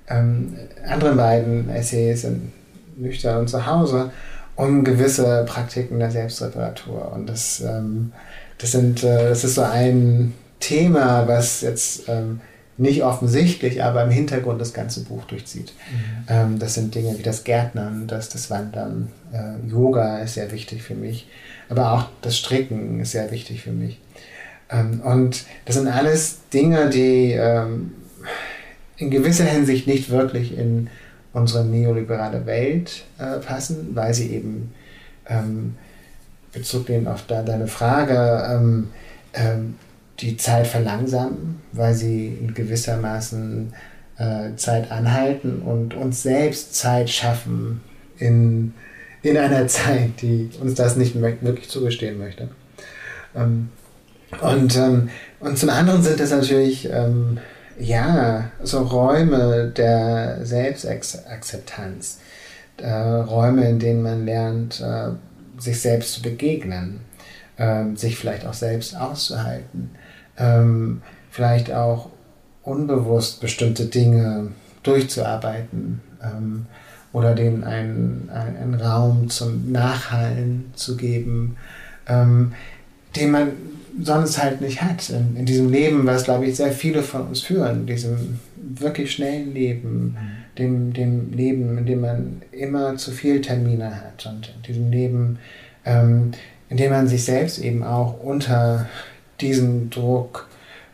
ähm, 0.09 0.55
anderen 0.87 1.17
beiden 1.17 1.69
Essays 1.69 2.23
in 2.23 2.51
Nüchtern 2.97 3.39
und 3.39 3.49
zu 3.49 3.65
Hause 3.65 4.11
um 4.59 4.83
gewisse 4.83 5.45
Praktiken 5.47 5.99
der 5.99 6.11
Selbstreparatur. 6.11 7.13
Und 7.13 7.29
das, 7.29 7.61
ähm, 7.61 8.11
das, 8.57 8.73
sind, 8.73 9.03
äh, 9.05 9.29
das 9.29 9.45
ist 9.45 9.55
so 9.55 9.61
ein 9.61 10.33
Thema, 10.59 11.25
was 11.27 11.61
jetzt 11.61 12.09
ähm, 12.09 12.41
nicht 12.77 13.03
offensichtlich, 13.03 13.81
aber 13.81 14.03
im 14.03 14.09
Hintergrund 14.09 14.59
das 14.59 14.73
ganze 14.73 15.05
Buch 15.05 15.23
durchzieht. 15.25 15.71
Mhm. 15.91 16.25
Ähm, 16.27 16.59
das 16.59 16.73
sind 16.73 16.93
Dinge 16.93 17.17
wie 17.17 17.23
das 17.23 17.45
Gärtnern, 17.45 18.05
das, 18.07 18.27
das 18.27 18.49
Wandern, 18.49 19.07
äh, 19.31 19.65
Yoga 19.69 20.17
ist 20.19 20.33
sehr 20.33 20.51
wichtig 20.51 20.83
für 20.83 20.95
mich, 20.95 21.27
aber 21.69 21.93
auch 21.93 22.07
das 22.21 22.37
Stricken 22.37 22.99
ist 22.99 23.11
sehr 23.11 23.31
wichtig 23.31 23.61
für 23.61 23.71
mich. 23.71 23.97
Ähm, 24.69 24.99
und 25.05 25.45
das 25.65 25.75
sind 25.75 25.87
alles 25.87 26.39
Dinge, 26.53 26.89
die 26.89 27.31
ähm, 27.31 27.93
in 28.99 29.09
gewisser 29.09 29.45
Hinsicht 29.45 29.87
nicht 29.87 30.09
wirklich 30.09 30.55
in 30.55 30.89
unsere 31.33 31.65
neoliberale 31.65 32.45
Welt 32.45 33.05
äh, 33.17 33.39
passen, 33.39 33.95
weil 33.95 34.13
sie 34.13 34.33
eben 34.33 34.73
ähm, 35.27 35.75
Bezug 36.51 36.89
nehmen 36.89 37.07
auf 37.07 37.25
da, 37.25 37.41
deine 37.41 37.67
Frage, 37.67 38.47
ähm, 38.51 38.89
ähm, 39.33 39.75
die 40.19 40.35
Zeit 40.35 40.67
verlangsamen, 40.67 41.61
weil 41.71 41.93
sie 41.93 42.27
in 42.27 42.53
gewissermaßen 42.53 43.73
äh, 44.17 44.55
Zeit 44.57 44.91
anhalten 44.91 45.61
und 45.61 45.93
uns 45.93 46.23
selbst 46.23 46.75
Zeit 46.75 47.09
schaffen 47.09 47.81
in, 48.17 48.73
in 49.21 49.37
einer 49.37 49.67
Zeit, 49.67 50.21
die 50.21 50.49
uns 50.59 50.73
das 50.73 50.97
nicht 50.97 51.19
wirklich 51.21 51.69
zugestehen 51.69 52.17
möchte. 52.17 52.49
Ähm, 53.33 53.69
und, 54.41 54.75
ähm, 54.75 55.09
und 55.39 55.57
zum 55.57 55.69
anderen 55.69 56.03
sind 56.03 56.19
es 56.19 56.31
natürlich 56.31 56.89
ähm, 56.91 57.39
ja 57.79 58.51
so 58.61 58.83
Räume 58.83 59.71
der 59.75 60.45
Selbstakzeptanz, 60.45 62.19
äh, 62.77 62.91
Räume, 62.91 63.67
in 63.69 63.79
denen 63.79 64.03
man 64.03 64.25
lernt, 64.25 64.81
äh, 64.81 65.09
sich 65.59 65.81
selbst 65.81 66.13
zu 66.13 66.21
begegnen, 66.21 67.01
äh, 67.57 67.85
sich 67.95 68.17
vielleicht 68.17 68.45
auch 68.45 68.53
selbst 68.53 68.95
auszuhalten, 68.95 69.91
ähm, 70.37 71.01
vielleicht 71.31 71.71
auch 71.71 72.09
unbewusst 72.63 73.41
bestimmte 73.41 73.85
Dinge 73.85 74.51
durchzuarbeiten 74.83 76.01
ähm, 76.23 76.65
oder 77.11 77.33
denen 77.33 77.63
einen, 77.63 78.29
einen, 78.29 78.75
Raum 78.75 79.29
zum 79.29 79.71
Nachhallen 79.71 80.71
zu 80.75 80.95
geben, 80.95 81.57
ähm, 82.07 82.53
den 83.15 83.31
man 83.31 83.51
sonst 84.01 84.41
halt 84.41 84.61
nicht 84.61 84.81
hat. 84.81 85.09
In, 85.09 85.35
in 85.35 85.45
diesem 85.45 85.69
Leben, 85.69 86.05
was, 86.05 86.23
glaube 86.23 86.45
ich, 86.45 86.55
sehr 86.55 86.71
viele 86.71 87.03
von 87.03 87.27
uns 87.27 87.41
führen, 87.41 87.85
diesem 87.85 88.39
wirklich 88.55 89.11
schnellen 89.11 89.53
Leben, 89.53 90.15
mhm. 90.17 90.17
dem, 90.57 90.93
dem 90.93 91.33
Leben, 91.33 91.77
in 91.77 91.85
dem 91.85 92.01
man 92.01 92.41
immer 92.51 92.97
zu 92.97 93.11
viel 93.11 93.41
Termine 93.41 93.95
hat 93.95 94.25
und 94.25 94.53
in 94.55 94.61
diesem 94.63 94.91
Leben, 94.91 95.39
ähm, 95.85 96.31
in 96.69 96.77
dem 96.77 96.91
man 96.91 97.07
sich 97.07 97.23
selbst 97.23 97.59
eben 97.59 97.83
auch 97.83 98.21
unter 98.21 98.87
diesem 99.39 99.89
Druck 99.89 100.47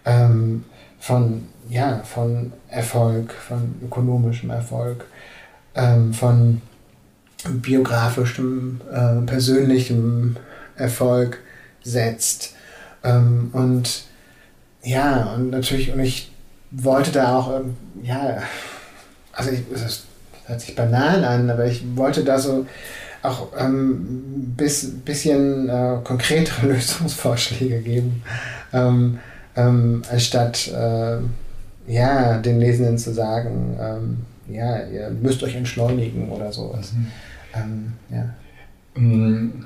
ähm, 0.05 0.63
von 0.99 1.43
ja, 1.69 2.01
von 2.03 2.53
Erfolg, 2.69 3.33
von 3.33 3.75
ökonomischem 3.83 4.49
Erfolg, 4.49 5.05
ähm, 5.75 6.13
von 6.13 6.61
biografischem, 7.47 8.81
äh, 8.91 9.21
persönlichem 9.25 10.37
Erfolg 10.75 11.39
setzt. 11.83 12.54
Ähm, 13.05 13.49
und 13.53 14.03
ja, 14.83 15.33
und 15.35 15.51
natürlich, 15.51 15.93
und 15.93 15.99
ich 15.99 16.31
wollte 16.71 17.11
da 17.11 17.37
auch, 17.37 17.55
ähm, 17.59 17.75
ja, 18.03 18.41
also 19.31 19.51
ich, 19.51 19.61
das 19.71 20.03
hört 20.45 20.61
sich 20.61 20.75
banal 20.75 21.23
an, 21.23 21.49
aber 21.49 21.65
ich 21.65 21.83
wollte 21.95 22.23
da 22.23 22.39
so 22.39 22.65
auch 23.23 23.49
ähm, 23.57 24.53
bis, 24.55 24.91
bisschen 25.03 25.69
äh, 25.69 25.97
konkretere 26.03 26.67
Lösungsvorschläge 26.73 27.79
geben, 27.79 28.23
ähm, 28.73 29.19
ähm, 29.55 30.01
anstatt 30.11 30.67
äh, 30.67 31.17
ja, 31.87 32.37
den 32.37 32.59
Lesenden 32.59 32.97
zu 32.97 33.13
sagen, 33.13 33.77
ähm, 33.79 34.17
ja, 34.53 34.83
ihr 34.85 35.09
müsst 35.09 35.41
euch 35.43 35.55
entschleunigen 35.55 36.29
oder 36.29 36.51
sowas. 36.51 36.93
Mhm. 36.93 37.07
Ähm, 37.53 37.93
ja. 38.09 39.01
Mm, 39.01 39.65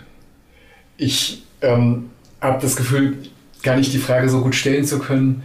ich 0.98 1.44
ähm, 1.62 2.10
habe 2.42 2.62
das 2.62 2.76
Gefühl, 2.76 3.18
gar 3.64 3.76
nicht 3.76 3.94
die 3.94 3.98
Frage 3.98 4.30
so 4.30 4.42
gut 4.42 4.56
stellen 4.56 4.86
zu 4.86 5.00
können, 5.00 5.44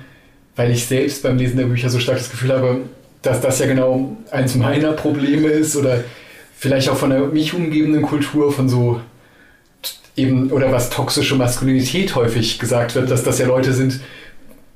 weil 0.57 0.71
ich 0.71 0.87
selbst 0.87 1.23
beim 1.23 1.37
Lesen 1.37 1.57
der 1.57 1.67
Bücher 1.67 1.91
so 1.91 1.99
stark 1.99 2.19
das 2.19 2.31
Gefühl 2.31 2.53
habe, 2.53 2.83
dass 3.23 3.41
das 3.41 3.59
ja 3.59 3.67
genau 3.67 4.17
eins 4.31 4.55
meiner 4.55 4.93
Probleme 4.93 5.49
ist 5.49 5.77
oder 5.77 6.05
vielleicht 6.57 6.89
auch 6.89 6.97
von 6.97 7.11
der 7.11 7.21
mich 7.27 7.55
umgebenden 7.55 8.03
Kultur, 8.03 8.53
von 8.53 8.69
so 8.69 9.01
eben, 10.17 10.51
oder 10.53 10.71
was 10.71 10.91
toxische 10.91 11.35
Maskulinität 11.35 12.15
häufig 12.15 12.59
gesagt 12.59 12.95
wird, 12.95 13.11
dass 13.11 13.25
das 13.25 13.39
ja 13.39 13.47
Leute 13.47 13.73
sind, 13.73 14.01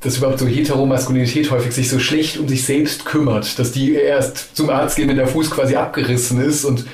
dass 0.00 0.18
überhaupt 0.18 0.38
so 0.38 0.46
Heteromaskulinität 0.46 1.50
häufig 1.50 1.72
sich 1.72 1.88
so 1.88 1.98
schlecht 1.98 2.38
um 2.38 2.48
sich 2.48 2.64
selbst 2.64 3.04
kümmert, 3.04 3.58
dass 3.58 3.72
die 3.72 3.94
erst 3.94 4.56
zum 4.56 4.70
Arzt 4.70 4.96
gehen, 4.96 5.08
wenn 5.08 5.16
der 5.16 5.26
Fuß 5.26 5.50
quasi 5.50 5.76
abgerissen 5.76 6.40
ist 6.40 6.64
und 6.64 6.86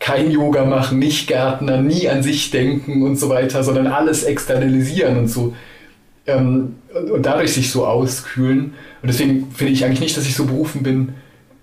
kein 0.00 0.30
Yoga 0.30 0.64
machen, 0.64 0.98
nicht 0.98 1.28
Gärtner, 1.28 1.80
nie 1.80 2.08
an 2.08 2.22
sich 2.22 2.50
denken 2.50 3.02
und 3.02 3.16
so 3.16 3.28
weiter, 3.28 3.62
sondern 3.62 3.86
alles 3.86 4.24
externalisieren 4.24 5.18
und 5.18 5.28
so. 5.28 5.54
Ähm, 6.26 6.76
und 7.12 7.24
dadurch 7.24 7.52
sich 7.52 7.70
so 7.70 7.86
auskühlen. 7.86 8.74
Und 9.02 9.08
deswegen 9.08 9.50
finde 9.52 9.74
ich 9.74 9.84
eigentlich 9.84 10.00
nicht, 10.00 10.16
dass 10.16 10.26
ich 10.26 10.34
so 10.34 10.46
berufen 10.46 10.82
bin, 10.82 11.10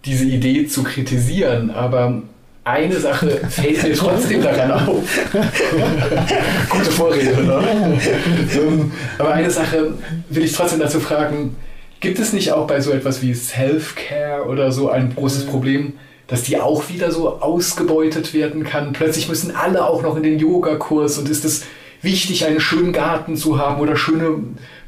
diese 0.05 0.25
Idee 0.25 0.67
zu 0.67 0.83
kritisieren, 0.83 1.71
aber 1.71 2.21
eine 2.63 2.99
Sache 2.99 3.41
fällt 3.49 3.83
mir 3.83 3.95
trotzdem 3.95 4.41
daran 4.41 4.71
auf. 4.71 5.03
Gute 6.69 6.91
Vorrede, 6.91 7.43
ne? 7.43 7.99
Ähm, 8.55 8.91
aber 9.17 9.33
eine 9.33 9.49
Sache 9.49 9.93
will 10.29 10.43
ich 10.43 10.53
trotzdem 10.53 10.79
dazu 10.79 10.99
fragen, 10.99 11.55
gibt 11.99 12.19
es 12.19 12.33
nicht 12.33 12.51
auch 12.51 12.67
bei 12.67 12.81
so 12.81 12.91
etwas 12.91 13.21
wie 13.21 13.33
Self-Care 13.33 14.45
oder 14.45 14.71
so 14.71 14.89
ein 14.89 15.13
großes 15.15 15.45
Problem, 15.45 15.93
dass 16.27 16.43
die 16.43 16.59
auch 16.59 16.89
wieder 16.89 17.11
so 17.11 17.39
ausgebeutet 17.41 18.33
werden 18.33 18.63
kann? 18.63 18.93
Plötzlich 18.93 19.29
müssen 19.29 19.55
alle 19.55 19.85
auch 19.85 20.01
noch 20.01 20.15
in 20.15 20.23
den 20.23 20.39
Yogakurs 20.39 21.17
und 21.17 21.29
ist 21.29 21.45
es 21.45 21.63
wichtig, 22.01 22.45
einen 22.45 22.59
schönen 22.59 22.93
Garten 22.93 23.35
zu 23.35 23.57
haben 23.59 23.81
oder 23.81 23.95
schöne 23.95 24.35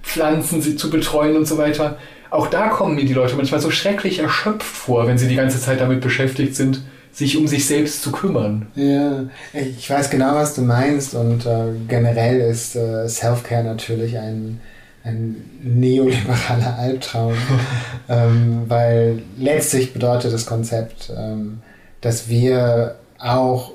Pflanzen 0.03 0.77
zu 0.77 0.89
betreuen 0.89 1.35
und 1.35 1.45
so 1.45 1.57
weiter. 1.57 1.97
Auch 2.29 2.47
da 2.47 2.67
kommen 2.67 2.95
mir 2.95 3.05
die 3.05 3.13
Leute 3.13 3.35
manchmal 3.35 3.59
so 3.59 3.71
schrecklich 3.71 4.19
erschöpft 4.19 4.75
vor, 4.75 5.07
wenn 5.07 5.17
sie 5.17 5.27
die 5.27 5.35
ganze 5.35 5.59
Zeit 5.59 5.81
damit 5.81 6.01
beschäftigt 6.01 6.55
sind, 6.55 6.81
sich 7.11 7.37
um 7.37 7.47
sich 7.47 7.65
selbst 7.65 8.03
zu 8.03 8.11
kümmern. 8.11 8.67
Ja, 8.75 9.25
ich 9.53 9.89
weiß 9.89 10.09
genau, 10.09 10.35
was 10.35 10.53
du 10.53 10.61
meinst 10.61 11.15
und 11.15 11.45
äh, 11.45 11.73
generell 11.87 12.39
ist 12.39 12.75
äh, 12.75 13.09
Self-Care 13.09 13.63
natürlich 13.63 14.17
ein, 14.17 14.61
ein 15.09 15.35
neoliberaler 15.61 16.77
Albtraum, 16.77 17.33
ähm, 18.09 18.63
weil 18.67 19.21
letztlich 19.37 19.93
bedeutet 19.93 20.33
das 20.33 20.45
Konzept, 20.45 21.11
ähm, 21.15 21.59
dass 22.01 22.29
wir 22.29 22.95
auch 23.19 23.71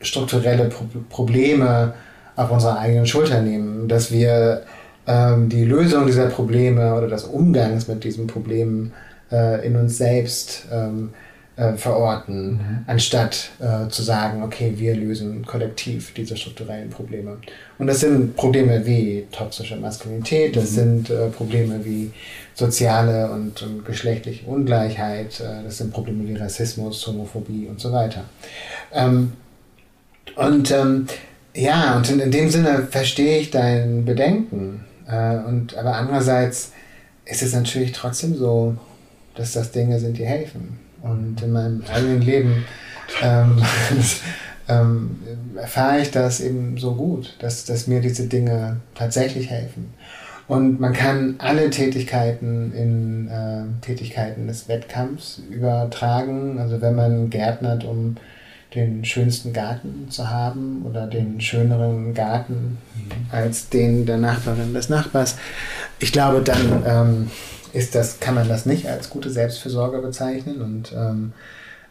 strukturelle 0.00 0.66
Pro 0.66 0.84
Probleme 1.08 1.94
auf 2.36 2.50
unsere 2.50 2.78
eigenen 2.78 3.06
Schultern 3.06 3.44
nehmen, 3.44 3.88
dass 3.88 4.10
wir 4.10 4.62
ähm, 5.06 5.48
die 5.48 5.64
Lösung 5.64 6.06
dieser 6.06 6.26
Probleme 6.26 6.94
oder 6.94 7.08
des 7.08 7.24
Umgangs 7.24 7.88
mit 7.88 8.04
diesen 8.04 8.26
Problemen 8.26 8.92
äh, 9.32 9.66
in 9.66 9.76
uns 9.76 9.96
selbst 9.96 10.66
ähm, 10.70 11.10
äh, 11.56 11.72
verorten, 11.74 12.52
mhm. 12.52 12.84
anstatt 12.86 13.50
äh, 13.60 13.88
zu 13.88 14.02
sagen, 14.02 14.42
okay, 14.42 14.74
wir 14.76 14.94
lösen 14.94 15.44
kollektiv 15.46 16.12
diese 16.14 16.36
strukturellen 16.36 16.90
Probleme. 16.90 17.38
Und 17.78 17.86
das 17.86 18.00
sind 18.00 18.36
Probleme 18.36 18.84
wie 18.84 19.26
toxische 19.32 19.76
Maskulinität, 19.76 20.54
das 20.54 20.72
mhm. 20.72 20.74
sind 20.74 21.10
äh, 21.10 21.28
Probleme 21.28 21.84
wie 21.84 22.12
soziale 22.54 23.30
und, 23.30 23.62
und 23.62 23.84
geschlechtliche 23.84 24.46
Ungleichheit, 24.46 25.40
äh, 25.40 25.64
das 25.64 25.78
sind 25.78 25.92
Probleme 25.92 26.28
wie 26.28 26.34
Rassismus, 26.36 27.06
Homophobie 27.06 27.66
und 27.68 27.80
so 27.80 27.90
weiter. 27.90 28.24
Ähm, 28.92 29.32
und 30.34 30.70
ähm, 30.70 31.06
ja, 31.54 31.96
und 31.96 32.10
in, 32.10 32.20
in, 32.20 32.30
dem 32.30 32.50
Sinne 32.50 32.86
verstehe 32.90 33.38
ich 33.38 33.50
dein 33.50 34.04
Bedenken. 34.04 34.84
Äh, 35.08 35.36
und, 35.38 35.74
aber 35.76 35.94
andererseits 35.94 36.72
ist 37.24 37.42
es 37.42 37.54
natürlich 37.54 37.92
trotzdem 37.92 38.36
so, 38.36 38.76
dass 39.34 39.52
das 39.52 39.72
Dinge 39.72 39.98
sind, 39.98 40.18
die 40.18 40.26
helfen. 40.26 40.85
Und 41.08 41.42
in 41.42 41.52
meinem 41.52 41.82
eigenen 41.92 42.22
Leben 42.22 42.64
ähm, 43.22 43.62
ähm, 44.68 45.18
erfahre 45.56 46.00
ich 46.00 46.10
das 46.10 46.40
eben 46.40 46.76
so 46.78 46.94
gut, 46.94 47.36
dass, 47.38 47.64
dass 47.64 47.86
mir 47.86 48.00
diese 48.00 48.26
Dinge 48.26 48.78
tatsächlich 48.94 49.50
helfen. 49.50 49.94
Und 50.48 50.78
man 50.80 50.92
kann 50.92 51.36
alle 51.38 51.70
Tätigkeiten 51.70 52.72
in 52.72 53.28
äh, 53.28 53.84
Tätigkeiten 53.84 54.46
des 54.46 54.68
Wettkampfs 54.68 55.42
übertragen. 55.50 56.58
Also 56.60 56.80
wenn 56.80 56.94
man 56.94 57.30
gärtnert, 57.30 57.84
um 57.84 58.16
den 58.74 59.04
schönsten 59.04 59.52
Garten 59.52 60.06
zu 60.10 60.30
haben 60.30 60.84
oder 60.84 61.06
den 61.06 61.40
schöneren 61.40 62.14
Garten 62.14 62.78
als 63.30 63.68
den 63.70 64.06
der 64.06 64.18
Nachbarin 64.18 64.74
des 64.74 64.88
Nachbars. 64.88 65.36
Ich 65.98 66.12
glaube, 66.12 66.42
dann 66.42 66.82
ähm, 66.86 67.30
ist 67.72 67.94
das, 67.94 68.20
kann 68.20 68.34
man 68.34 68.48
das 68.48 68.66
nicht 68.66 68.88
als 68.88 69.10
gute 69.10 69.30
Selbstfürsorge 69.30 69.98
bezeichnen. 69.98 70.60
Und, 70.62 70.92
ähm, 70.92 71.32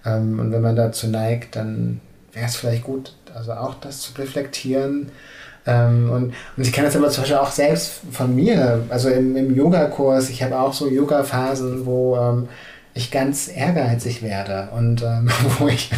ähm, 0.05 0.39
und 0.39 0.51
wenn 0.51 0.61
man 0.61 0.75
dazu 0.75 1.07
neigt, 1.07 1.55
dann 1.55 2.01
wäre 2.33 2.45
es 2.45 2.55
vielleicht 2.55 2.83
gut, 2.83 3.13
also 3.33 3.53
auch 3.53 3.75
das 3.75 4.01
zu 4.01 4.13
reflektieren. 4.17 5.11
Ähm, 5.65 6.09
und, 6.11 6.33
und 6.57 6.63
ich 6.63 6.71
kenne 6.71 6.87
das 6.87 6.95
aber 6.95 7.09
zum 7.09 7.23
Beispiel 7.23 7.37
auch 7.37 7.51
selbst 7.51 8.01
von 8.11 8.35
mir, 8.35 8.83
also 8.89 9.09
im, 9.09 9.35
im 9.35 9.55
Yoga-Kurs, 9.55 10.29
ich 10.29 10.43
habe 10.43 10.59
auch 10.59 10.73
so 10.73 10.87
Yoga-Phasen, 10.87 11.85
wo 11.85 12.17
ähm, 12.17 12.49
ich 12.93 13.11
ganz 13.11 13.47
ehrgeizig 13.47 14.21
werde 14.21 14.69
und 14.75 15.01
ähm, 15.01 15.29
wo 15.59 15.67
ich 15.67 15.91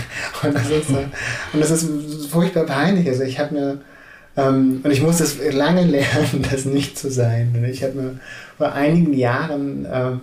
und 0.44 0.56
das 0.56 0.70
ist, 0.70 0.90
und 0.90 1.60
das 1.60 1.72
ist 1.72 2.28
furchtbar 2.28 2.66
peinlich. 2.66 3.08
Also 3.08 3.24
ich 3.24 3.40
habe 3.40 3.54
mir 3.54 3.82
ähm, 4.38 4.82
und 4.84 4.92
ich 4.92 5.02
musste 5.02 5.24
es 5.24 5.38
lange 5.54 5.84
lernen, 5.86 6.46
das 6.50 6.66
nicht 6.66 6.98
zu 6.98 7.10
sein. 7.12 7.66
Ich 7.70 7.84
habe 7.84 7.94
mir 7.94 8.20
vor 8.58 8.72
einigen 8.72 9.14
Jahren 9.14 9.88
ähm, 9.92 10.22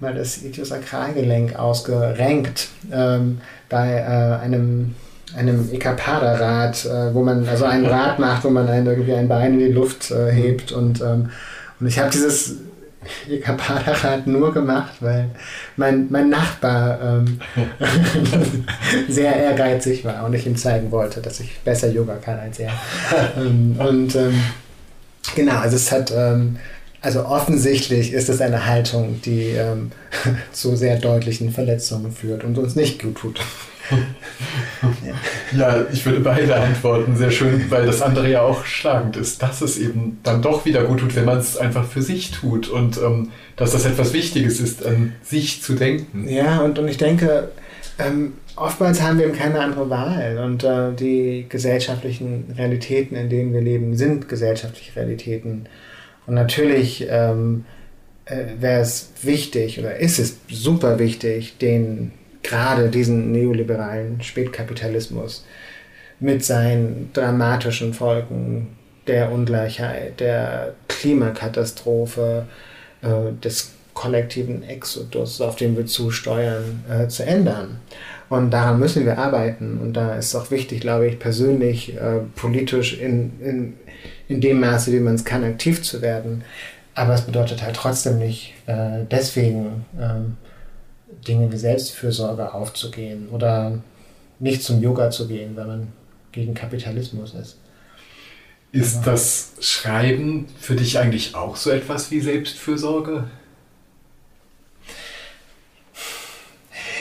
mal 0.00 0.14
das 0.14 0.42
Idiosakralgelenk 0.42 1.58
ausgerenkt 1.58 2.68
ähm, 2.92 3.38
bei 3.68 3.92
äh, 3.92 4.42
einem 4.44 4.94
einem 5.36 5.68
Ekapada-Rad, 5.72 6.84
äh, 6.86 7.14
wo 7.14 7.22
man 7.22 7.46
also 7.48 7.64
ein 7.64 7.84
Rad 7.84 8.18
macht, 8.18 8.44
wo 8.44 8.50
man 8.50 8.68
ein, 8.68 8.86
irgendwie 8.86 9.12
ein 9.12 9.28
Bein 9.28 9.54
in 9.54 9.58
die 9.58 9.72
Luft 9.72 10.10
äh, 10.10 10.30
hebt 10.30 10.72
und, 10.72 11.00
ähm, 11.00 11.30
und 11.80 11.86
ich 11.86 11.98
habe 11.98 12.10
dieses 12.10 12.56
Yoga-Paarrad 13.28 14.26
nur 14.26 14.52
gemacht, 14.52 14.94
weil 15.00 15.30
mein, 15.76 16.06
mein 16.10 16.28
Nachbar 16.28 17.00
ähm, 17.02 17.40
sehr 19.08 19.34
ehrgeizig 19.36 20.04
war 20.04 20.24
und 20.24 20.34
ich 20.34 20.46
ihm 20.46 20.56
zeigen 20.56 20.90
wollte, 20.90 21.20
dass 21.20 21.40
ich 21.40 21.58
besser 21.60 21.90
Yoga 21.90 22.16
kann 22.16 22.38
als 22.38 22.58
er. 22.58 22.72
ähm, 23.36 23.76
und 23.78 24.14
ähm, 24.14 24.42
genau, 25.34 25.58
also 25.58 25.76
es 25.76 25.92
hat, 25.92 26.12
ähm, 26.16 26.56
also 27.00 27.24
offensichtlich 27.26 28.12
ist 28.12 28.28
es 28.28 28.40
eine 28.40 28.66
Haltung, 28.66 29.20
die 29.24 29.50
ähm, 29.50 29.92
zu 30.52 30.76
sehr 30.76 30.98
deutlichen 30.98 31.52
Verletzungen 31.52 32.12
führt 32.12 32.44
und 32.44 32.58
uns 32.58 32.76
nicht 32.76 33.02
gut 33.02 33.16
tut. 33.16 33.40
Ja, 35.56 35.86
ich 35.92 36.04
würde 36.04 36.20
beide 36.20 36.56
antworten. 36.56 37.16
Sehr 37.16 37.30
schön, 37.30 37.70
weil 37.70 37.86
das 37.86 38.02
andere 38.02 38.30
ja 38.30 38.42
auch 38.42 38.64
schlagend 38.64 39.16
ist, 39.16 39.42
dass 39.42 39.60
es 39.60 39.78
eben 39.78 40.18
dann 40.22 40.42
doch 40.42 40.64
wieder 40.64 40.84
gut 40.84 41.00
tut, 41.00 41.16
wenn 41.16 41.24
man 41.24 41.38
es 41.38 41.56
einfach 41.56 41.86
für 41.86 42.02
sich 42.02 42.30
tut 42.30 42.68
und 42.68 42.98
ähm, 42.98 43.30
dass 43.56 43.72
das 43.72 43.86
etwas 43.86 44.12
Wichtiges 44.12 44.60
ist, 44.60 44.84
an 44.84 45.14
sich 45.22 45.62
zu 45.62 45.74
denken. 45.74 46.28
Ja, 46.28 46.60
und, 46.60 46.78
und 46.78 46.88
ich 46.88 46.98
denke, 46.98 47.50
ähm, 47.98 48.34
oftmals 48.56 49.02
haben 49.02 49.18
wir 49.18 49.26
eben 49.26 49.36
keine 49.36 49.60
andere 49.60 49.88
Wahl 49.88 50.38
und 50.44 50.64
äh, 50.64 50.92
die 50.92 51.46
gesellschaftlichen 51.48 52.54
Realitäten, 52.56 53.16
in 53.16 53.28
denen 53.28 53.52
wir 53.52 53.60
leben, 53.60 53.96
sind 53.96 54.28
gesellschaftliche 54.28 54.96
Realitäten. 54.96 55.66
Und 56.26 56.34
natürlich 56.34 57.06
ähm, 57.08 57.64
äh, 58.26 58.44
wäre 58.60 58.80
es 58.80 59.12
wichtig 59.22 59.78
oder 59.78 59.96
ist 59.96 60.18
es 60.18 60.38
super 60.48 60.98
wichtig, 60.98 61.58
den 61.58 62.12
gerade 62.46 62.88
diesen 62.88 63.32
neoliberalen 63.32 64.22
Spätkapitalismus 64.22 65.44
mit 66.20 66.44
seinen 66.44 67.10
dramatischen 67.12 67.92
Folgen 67.92 68.76
der 69.06 69.32
Ungleichheit, 69.32 70.20
der 70.20 70.74
Klimakatastrophe, 70.88 72.46
äh, 73.02 73.32
des 73.42 73.72
kollektiven 73.94 74.62
Exodus, 74.62 75.40
auf 75.40 75.56
den 75.56 75.76
wir 75.76 75.86
zusteuern, 75.86 76.84
äh, 76.88 77.08
zu 77.08 77.24
ändern. 77.24 77.80
Und 78.28 78.50
daran 78.50 78.78
müssen 78.78 79.06
wir 79.06 79.18
arbeiten. 79.18 79.78
Und 79.80 79.94
da 79.94 80.16
ist 80.16 80.34
auch 80.34 80.50
wichtig, 80.50 80.80
glaube 80.80 81.08
ich, 81.08 81.18
persönlich, 81.18 81.94
äh, 81.96 82.20
politisch 82.34 82.98
in, 82.98 83.32
in, 83.40 83.74
in 84.28 84.40
dem 84.40 84.60
Maße, 84.60 84.92
wie 84.92 85.00
man 85.00 85.14
es 85.14 85.24
kann, 85.24 85.44
aktiv 85.44 85.82
zu 85.82 86.02
werden. 86.02 86.44
Aber 86.94 87.14
es 87.14 87.22
bedeutet 87.22 87.62
halt 87.62 87.76
trotzdem 87.76 88.18
nicht 88.18 88.54
äh, 88.66 89.04
deswegen 89.10 89.84
ähm, 90.00 90.36
Dinge 91.26 91.50
wie 91.52 91.56
Selbstfürsorge 91.56 92.52
aufzugehen 92.54 93.28
oder 93.30 93.78
nicht 94.38 94.62
zum 94.62 94.82
Yoga 94.82 95.10
zu 95.10 95.28
gehen, 95.28 95.56
wenn 95.56 95.66
man 95.66 95.92
gegen 96.32 96.54
Kapitalismus 96.54 97.34
ist. 97.34 97.56
Ist 98.72 98.98
Aber 98.98 99.12
das 99.12 99.52
Schreiben 99.60 100.46
für 100.60 100.74
dich 100.74 100.98
eigentlich 100.98 101.34
auch 101.34 101.56
so 101.56 101.70
etwas 101.70 102.10
wie 102.10 102.20
Selbstfürsorge? 102.20 103.24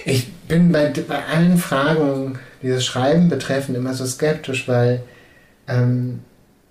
Ich 0.06 0.32
bin 0.47 0.71
bei, 0.71 0.89
bei 0.89 1.25
allen 1.25 1.58
Fragen, 1.58 2.39
die 2.62 2.69
das 2.69 2.86
Schreiben 2.86 3.28
betreffen, 3.28 3.75
immer 3.75 3.93
so 3.93 4.06
skeptisch, 4.06 4.67
weil 4.67 5.04
ähm, 5.67 6.21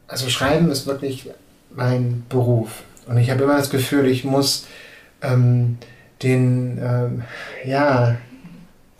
also 0.06 0.28
Schreiben 0.28 0.70
ist 0.70 0.86
wirklich 0.86 1.30
mein 1.70 2.24
Beruf. 2.28 2.84
Und 3.06 3.18
ich 3.18 3.30
habe 3.30 3.44
immer 3.44 3.58
das 3.58 3.70
Gefühl, 3.70 4.06
ich 4.06 4.24
muss 4.24 4.66
ähm, 5.20 5.78
den, 6.24 6.78
ähm, 6.82 7.22
ja, 7.64 8.16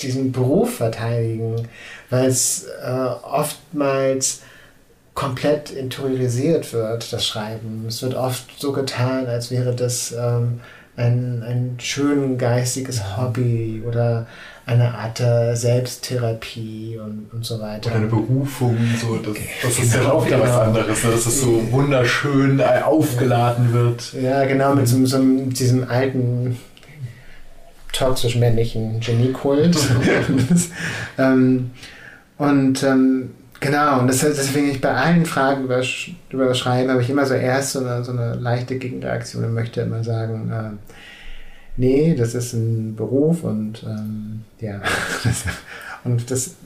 diesen 0.00 0.32
Beruf 0.32 0.76
verteidigen, 0.76 1.68
weil 2.10 2.26
es 2.26 2.66
äh, 2.84 2.90
oftmals 2.90 4.42
komplett 5.14 5.70
interiorisiert 5.70 6.72
wird, 6.72 7.12
das 7.12 7.26
Schreiben. 7.26 7.84
Es 7.88 8.02
wird 8.02 8.14
oft 8.14 8.58
so 8.58 8.72
getan, 8.72 9.26
als 9.26 9.50
wäre 9.50 9.74
das 9.74 10.12
ähm, 10.12 10.60
ein, 10.96 11.42
ein 11.42 11.76
schön 11.78 12.36
geistiges 12.36 13.16
Hobby 13.16 13.82
oder 13.86 14.26
eine 14.66 14.94
Art 14.94 15.20
äh, 15.20 15.54
Selbsttherapie 15.54 16.98
und, 16.98 17.28
und 17.32 17.44
so 17.44 17.60
weiter. 17.60 17.90
Oder 17.90 17.96
eine 17.96 18.06
Berufung, 18.06 18.76
so, 19.00 19.16
das, 19.16 19.34
das 19.62 19.78
ist 19.78 19.92
genau, 19.92 20.04
ja 20.04 20.12
auch 20.12 20.26
wieder 20.26 20.38
genau. 20.38 20.48
was 20.48 20.58
anderes, 20.58 21.04
ne? 21.04 21.10
dass 21.10 21.26
es 21.26 21.40
so 21.40 21.72
wunderschön 21.72 22.60
äh, 22.60 22.80
aufgeladen 22.82 23.72
wird. 23.72 24.14
Ja, 24.14 24.44
genau, 24.46 24.74
mit 24.74 24.88
so, 24.88 25.04
so 25.04 25.18
diesem 25.18 25.88
alten 25.88 26.58
toxisch-männlichen 27.94 29.00
Geniekult. 29.00 29.76
ähm, 31.18 31.70
und 32.36 32.82
ähm, 32.82 33.30
genau, 33.60 34.00
und 34.00 34.08
das, 34.08 34.20
deswegen 34.20 34.70
ich 34.70 34.80
bei 34.80 34.92
allen 34.92 35.24
Fragen 35.24 35.64
über, 35.64 35.82
über 36.30 36.54
Schreiben 36.54 36.90
habe 36.90 37.02
ich 37.02 37.10
immer 37.10 37.24
so 37.26 37.34
erst 37.34 37.72
so 37.72 37.80
eine, 37.80 38.04
so 38.04 38.12
eine 38.12 38.34
leichte 38.34 38.76
Gegenreaktion 38.76 39.44
und 39.44 39.54
möchte 39.54 39.80
immer 39.82 40.04
sagen, 40.04 40.50
äh, 40.52 40.76
nee, 41.76 42.14
das 42.14 42.34
ist 42.34 42.52
ein 42.52 42.96
Beruf 42.96 43.44
und 43.44 43.82
ähm, 43.84 44.44
ja, 44.60 44.80
und 46.04 46.30
das, 46.30 46.56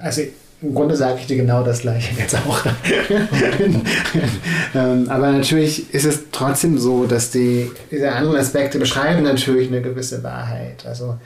also 0.00 0.22
im 0.62 0.74
Grunde 0.74 0.96
sage 0.96 1.18
ich 1.20 1.26
dir 1.26 1.36
genau 1.36 1.62
das 1.62 1.80
gleiche 1.80 2.18
jetzt 2.18 2.34
auch. 2.34 2.64
ähm, 4.74 5.08
aber 5.10 5.32
natürlich 5.32 5.92
ist 5.92 6.04
es 6.04 6.24
trotzdem 6.32 6.78
so, 6.78 7.06
dass 7.06 7.30
die, 7.30 7.70
diese 7.90 8.12
anderen 8.12 8.38
Aspekte 8.38 8.78
beschreiben 8.78 9.22
natürlich 9.22 9.68
eine 9.68 9.82
gewisse 9.82 10.22
Wahrheit. 10.22 10.86
Also, 10.86 11.18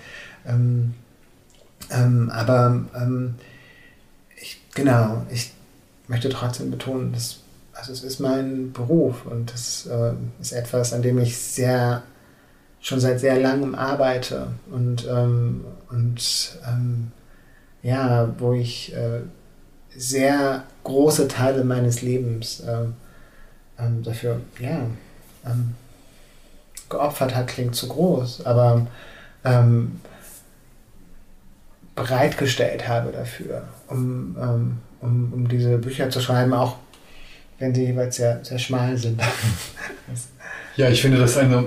ähm, 0.46 0.94
ähm, 1.90 2.30
aber 2.34 2.84
ähm, 2.94 3.34
ich, 4.40 4.60
genau, 4.74 5.22
ich 5.32 5.52
möchte 6.08 6.28
trotzdem 6.28 6.70
betonen, 6.70 7.12
dass 7.12 7.38
also 7.72 7.92
es 7.92 8.02
ist 8.02 8.20
mein 8.20 8.72
Beruf 8.72 9.24
und 9.24 9.52
das 9.52 9.86
äh, 9.86 10.12
ist 10.40 10.52
etwas, 10.52 10.92
an 10.92 11.02
dem 11.02 11.18
ich 11.18 11.38
sehr 11.38 12.02
schon 12.80 13.00
seit 13.00 13.20
sehr 13.20 13.38
langem 13.38 13.74
arbeite 13.74 14.48
und, 14.70 15.06
ähm, 15.08 15.64
und 15.90 16.18
ja, 17.82 18.34
wo 18.38 18.52
ich 18.52 18.94
äh, 18.94 19.20
sehr 19.96 20.64
große 20.84 21.28
Teile 21.28 21.64
meines 21.64 22.02
Lebens 22.02 22.60
äh, 22.60 22.84
ähm, 23.78 24.02
dafür, 24.02 24.40
ja, 24.58 24.86
ähm, 25.46 25.74
geopfert 26.88 27.34
hat, 27.34 27.46
klingt 27.48 27.74
zu 27.74 27.88
groß, 27.88 28.44
aber 28.44 28.86
ähm, 29.44 30.00
bereitgestellt 31.94 32.88
habe 32.88 33.12
dafür, 33.12 33.68
um, 33.88 34.36
ähm, 34.40 34.78
um, 35.00 35.32
um 35.32 35.48
diese 35.48 35.78
Bücher 35.78 36.10
zu 36.10 36.20
schreiben, 36.20 36.52
auch 36.52 36.76
wenn 37.58 37.74
sie 37.74 37.86
jeweils 37.86 38.16
sehr, 38.16 38.44
sehr 38.44 38.58
schmal 38.58 38.96
sind. 38.96 39.20
ja, 40.76 40.88
ich 40.88 41.00
finde 41.00 41.18
das 41.18 41.36
eine 41.36 41.66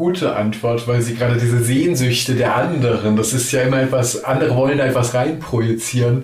gute 0.00 0.34
Antwort, 0.34 0.88
weil 0.88 1.02
sie 1.02 1.14
gerade 1.14 1.38
diese 1.38 1.62
Sehnsüchte 1.62 2.34
der 2.34 2.56
anderen, 2.56 3.16
das 3.16 3.34
ist 3.34 3.52
ja 3.52 3.60
immer 3.60 3.82
etwas, 3.82 4.24
andere 4.24 4.56
wollen 4.56 4.78
da 4.78 4.86
etwas 4.86 5.12
reinprojizieren 5.12 6.22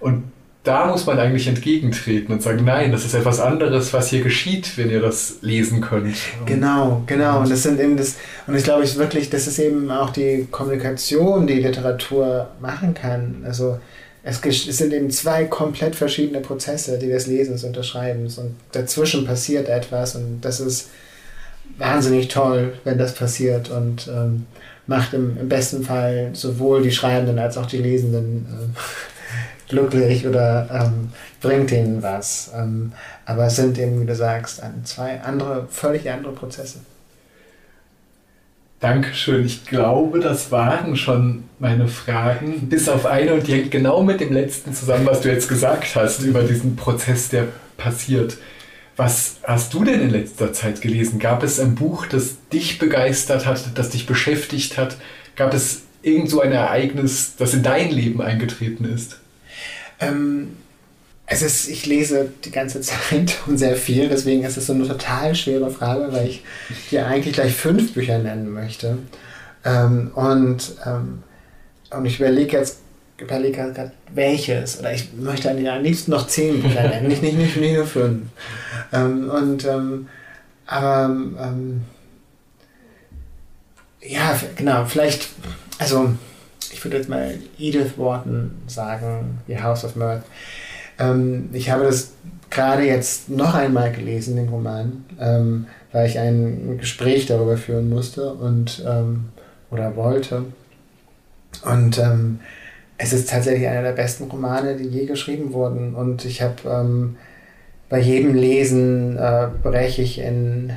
und 0.00 0.24
da 0.64 0.86
muss 0.86 1.06
man 1.06 1.20
eigentlich 1.20 1.46
entgegentreten 1.46 2.32
und 2.32 2.42
sagen, 2.42 2.64
nein, 2.64 2.90
das 2.90 3.04
ist 3.04 3.14
etwas 3.14 3.38
anderes, 3.38 3.92
was 3.92 4.08
hier 4.08 4.22
geschieht, 4.22 4.76
wenn 4.76 4.90
ihr 4.90 5.00
das 5.00 5.36
lesen 5.40 5.80
könnt. 5.80 6.16
Genau, 6.46 7.02
genau. 7.06 7.40
Und 7.40 7.50
das 7.50 7.62
sind 7.62 7.78
eben 7.80 7.96
das, 7.96 8.16
und 8.46 8.56
ich 8.56 8.64
glaube 8.64 8.82
ich 8.82 8.96
wirklich, 8.96 9.30
das 9.30 9.46
ist 9.46 9.60
eben 9.60 9.90
auch 9.90 10.10
die 10.10 10.48
Kommunikation, 10.50 11.46
die 11.46 11.60
Literatur 11.60 12.48
machen 12.60 12.94
kann. 12.94 13.42
Also 13.44 13.78
es, 14.24 14.44
es 14.44 14.78
sind 14.78 14.92
eben 14.92 15.10
zwei 15.10 15.44
komplett 15.44 15.94
verschiedene 15.94 16.40
Prozesse, 16.40 16.98
die 16.98 17.08
des 17.08 17.28
Lesens 17.28 17.62
und 17.62 17.76
des 17.76 17.86
Schreibens. 17.86 18.38
Und 18.38 18.54
dazwischen 18.72 19.24
passiert 19.24 19.68
etwas 19.68 20.16
und 20.16 20.40
das 20.42 20.58
ist 20.58 20.90
wahnsinnig 21.78 22.28
toll, 22.28 22.74
wenn 22.84 22.98
das 22.98 23.14
passiert 23.14 23.70
und 23.70 24.08
ähm, 24.08 24.46
macht 24.86 25.14
im, 25.14 25.36
im, 25.38 25.48
besten 25.48 25.82
Fall 25.82 26.30
sowohl 26.32 26.82
die 26.82 26.90
Schreibenden 26.90 27.38
als 27.38 27.56
auch 27.56 27.66
die 27.66 27.78
Lesenden 27.78 28.46
äh, 28.46 28.78
glücklich 29.68 30.26
oder 30.26 30.68
ähm, 30.72 31.10
bringt 31.40 31.72
ihnen 31.72 32.02
was. 32.02 32.50
Ähm, 32.54 32.92
aber 33.24 33.46
es 33.46 33.56
sind 33.56 33.78
eben, 33.78 34.00
wie 34.00 34.06
du 34.06 34.14
sagst, 34.14 34.62
zwei 34.84 35.20
andere, 35.20 35.66
völlig 35.70 36.10
andere 36.10 36.32
Prozesse. 36.32 36.80
Dankeschön. 38.82 39.46
Ich 39.46 39.64
glaube, 39.64 40.18
das 40.18 40.50
waren 40.50 40.96
schon 40.96 41.44
meine 41.60 41.86
Fragen, 41.86 42.68
bis 42.68 42.88
auf 42.88 43.06
eine 43.06 43.34
und 43.34 43.46
die 43.46 43.52
hängt 43.52 43.70
genau 43.70 44.02
mit 44.02 44.20
dem 44.20 44.32
letzten 44.32 44.74
zusammen, 44.74 45.06
was 45.06 45.20
du 45.20 45.30
jetzt 45.30 45.48
gesagt 45.48 45.94
hast 45.94 46.24
über 46.24 46.42
diesen 46.42 46.74
Prozess, 46.74 47.28
der 47.28 47.46
passiert. 47.76 48.38
Was 48.96 49.36
hast 49.44 49.72
du 49.72 49.84
denn 49.84 50.00
in 50.00 50.10
letzter 50.10 50.52
Zeit 50.52 50.80
gelesen? 50.80 51.18
Gab 51.18 51.42
es 51.42 51.58
ein 51.58 51.74
Buch, 51.74 52.06
das 52.06 52.36
dich 52.52 52.78
begeistert 52.78 53.46
hat, 53.46 53.62
das 53.74 53.90
dich 53.90 54.06
beschäftigt 54.06 54.76
hat? 54.76 54.96
Gab 55.34 55.54
es 55.54 55.82
irgend 56.02 56.28
so 56.28 56.40
ein 56.40 56.52
Ereignis, 56.52 57.34
das 57.38 57.54
in 57.54 57.62
dein 57.62 57.90
Leben 57.90 58.20
eingetreten 58.20 58.84
ist? 58.84 59.18
Ähm, 60.00 60.56
es 61.26 61.40
ist, 61.40 61.68
ich 61.68 61.86
lese 61.86 62.30
die 62.44 62.50
ganze 62.50 62.80
Zeit 62.82 63.38
und 63.46 63.56
sehr 63.56 63.76
viel, 63.76 64.08
deswegen 64.08 64.44
ist 64.44 64.58
es 64.58 64.66
so 64.66 64.74
eine 64.74 64.86
total 64.86 65.34
schwere 65.34 65.70
Frage, 65.70 66.12
weil 66.12 66.28
ich 66.28 66.42
dir 66.90 67.06
eigentlich 67.06 67.34
gleich 67.34 67.54
fünf 67.54 67.94
Bücher 67.94 68.18
nennen 68.18 68.50
möchte. 68.50 68.98
Ähm, 69.64 70.10
und, 70.14 70.74
ähm, 70.84 71.22
und 71.90 72.04
ich 72.04 72.18
überlege 72.18 72.58
jetzt 72.58 72.78
überlege 73.22 73.72
gerade, 73.72 73.92
welches. 74.14 74.78
Oder 74.80 74.92
ich 74.94 75.12
möchte 75.14 75.50
am 75.50 75.82
liebsten 75.82 76.10
noch 76.10 76.26
zehn 76.26 76.60
Bücher 76.62 76.88
nennen, 76.88 77.08
nicht, 77.08 77.22
nicht, 77.22 77.36
nicht, 77.36 77.56
nicht 77.56 77.74
nur 77.74 77.86
fünf. 77.86 78.22
Ähm, 78.92 79.30
und, 79.30 79.64
ähm, 79.64 80.08
aber, 80.66 81.14
ähm, 81.40 81.82
ja, 84.00 84.38
genau, 84.56 84.84
vielleicht, 84.84 85.28
also 85.78 86.10
ich 86.72 86.84
würde 86.84 86.96
jetzt 86.96 87.08
mal 87.08 87.38
Edith 87.58 87.96
Wharton 87.96 88.50
sagen, 88.66 89.38
The 89.46 89.60
House 89.60 89.84
of 89.84 89.96
Mirth. 89.96 90.22
Ähm, 90.98 91.50
ich 91.52 91.70
habe 91.70 91.84
das 91.84 92.12
gerade 92.50 92.84
jetzt 92.84 93.30
noch 93.30 93.54
einmal 93.54 93.92
gelesen, 93.92 94.36
den 94.36 94.48
Roman, 94.48 95.04
ähm, 95.20 95.66
weil 95.92 96.08
ich 96.08 96.18
ein 96.18 96.78
Gespräch 96.78 97.26
darüber 97.26 97.56
führen 97.56 97.88
musste 97.88 98.32
und 98.32 98.84
ähm, 98.86 99.28
oder 99.70 99.96
wollte. 99.96 100.44
Und 101.64 101.98
ähm, 101.98 102.40
es 102.98 103.12
ist 103.12 103.30
tatsächlich 103.30 103.68
einer 103.68 103.82
der 103.82 103.92
besten 103.92 104.24
Romane, 104.24 104.76
die 104.76 104.88
je 104.88 105.06
geschrieben 105.06 105.52
wurden. 105.52 105.94
Und 105.94 106.24
ich 106.24 106.42
habe 106.42 106.56
ähm, 106.66 107.16
bei 107.88 108.00
jedem 108.00 108.34
Lesen 108.34 109.16
äh, 109.16 109.48
breche 109.62 110.02
ich 110.02 110.18
in 110.18 110.72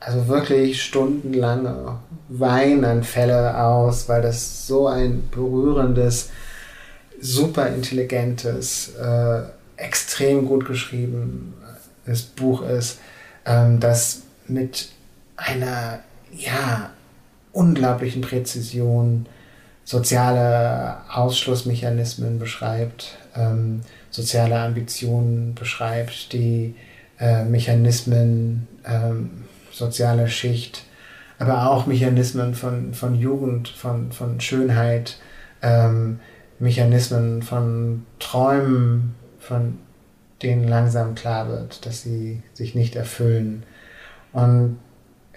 also 0.00 0.28
wirklich 0.28 0.82
stundenlange 0.82 1.98
Weinanfälle 2.28 3.58
aus, 3.62 4.08
weil 4.08 4.22
das 4.22 4.66
so 4.66 4.86
ein 4.86 5.28
berührendes, 5.30 6.30
super 7.20 7.68
intelligentes, 7.68 8.94
äh, 8.96 9.42
extrem 9.76 10.46
gut 10.46 10.66
geschriebenes 10.66 12.22
Buch 12.36 12.62
ist, 12.62 12.98
ähm, 13.46 13.80
das 13.80 14.22
mit 14.46 14.90
einer 15.36 16.00
ja, 16.32 16.90
unglaublichen 17.52 18.22
Präzision 18.22 19.26
soziale 19.86 20.96
Ausschlussmechanismen 21.08 22.40
beschreibt, 22.40 23.16
ähm, 23.36 23.82
soziale 24.10 24.58
Ambitionen 24.58 25.54
beschreibt, 25.54 26.32
die 26.32 26.74
äh, 27.20 27.44
Mechanismen, 27.44 28.66
ähm, 28.84 29.44
soziale 29.70 30.28
Schicht, 30.28 30.82
aber 31.38 31.70
auch 31.70 31.86
Mechanismen 31.86 32.54
von, 32.54 32.94
von 32.94 33.14
Jugend, 33.14 33.68
von, 33.68 34.10
von 34.10 34.40
Schönheit, 34.40 35.18
ähm, 35.62 36.18
Mechanismen 36.58 37.42
von 37.42 38.06
Träumen, 38.18 39.14
von 39.38 39.78
denen 40.42 40.66
langsam 40.66 41.14
klar 41.14 41.48
wird, 41.48 41.86
dass 41.86 42.02
sie 42.02 42.42
sich 42.54 42.74
nicht 42.74 42.96
erfüllen. 42.96 43.62
Und 44.32 44.78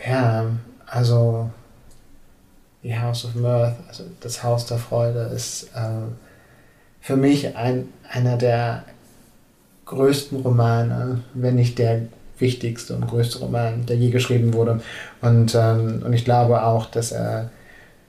ja, 0.03 0.47
also 0.87 1.51
die 2.83 2.97
House 2.97 3.25
of 3.25 3.35
Mirth, 3.35 3.75
also 3.87 4.03
das 4.21 4.43
Haus 4.43 4.65
der 4.65 4.77
Freude, 4.77 5.31
ist 5.35 5.63
äh, 5.75 6.07
für 7.01 7.17
mich 7.17 7.55
ein, 7.55 7.89
einer 8.09 8.37
der 8.37 8.83
größten 9.85 10.41
Romane, 10.41 11.21
wenn 11.33 11.55
nicht 11.55 11.79
der 11.79 12.01
wichtigste 12.37 12.95
und 12.95 13.07
größte 13.07 13.39
Roman, 13.39 13.85
der 13.85 13.97
je 13.97 14.11
geschrieben 14.11 14.53
wurde. 14.53 14.81
Und, 15.21 15.55
ähm, 15.55 16.03
und 16.05 16.13
ich 16.13 16.23
glaube 16.25 16.63
auch, 16.63 16.85
dass 16.85 17.11
er 17.11 17.49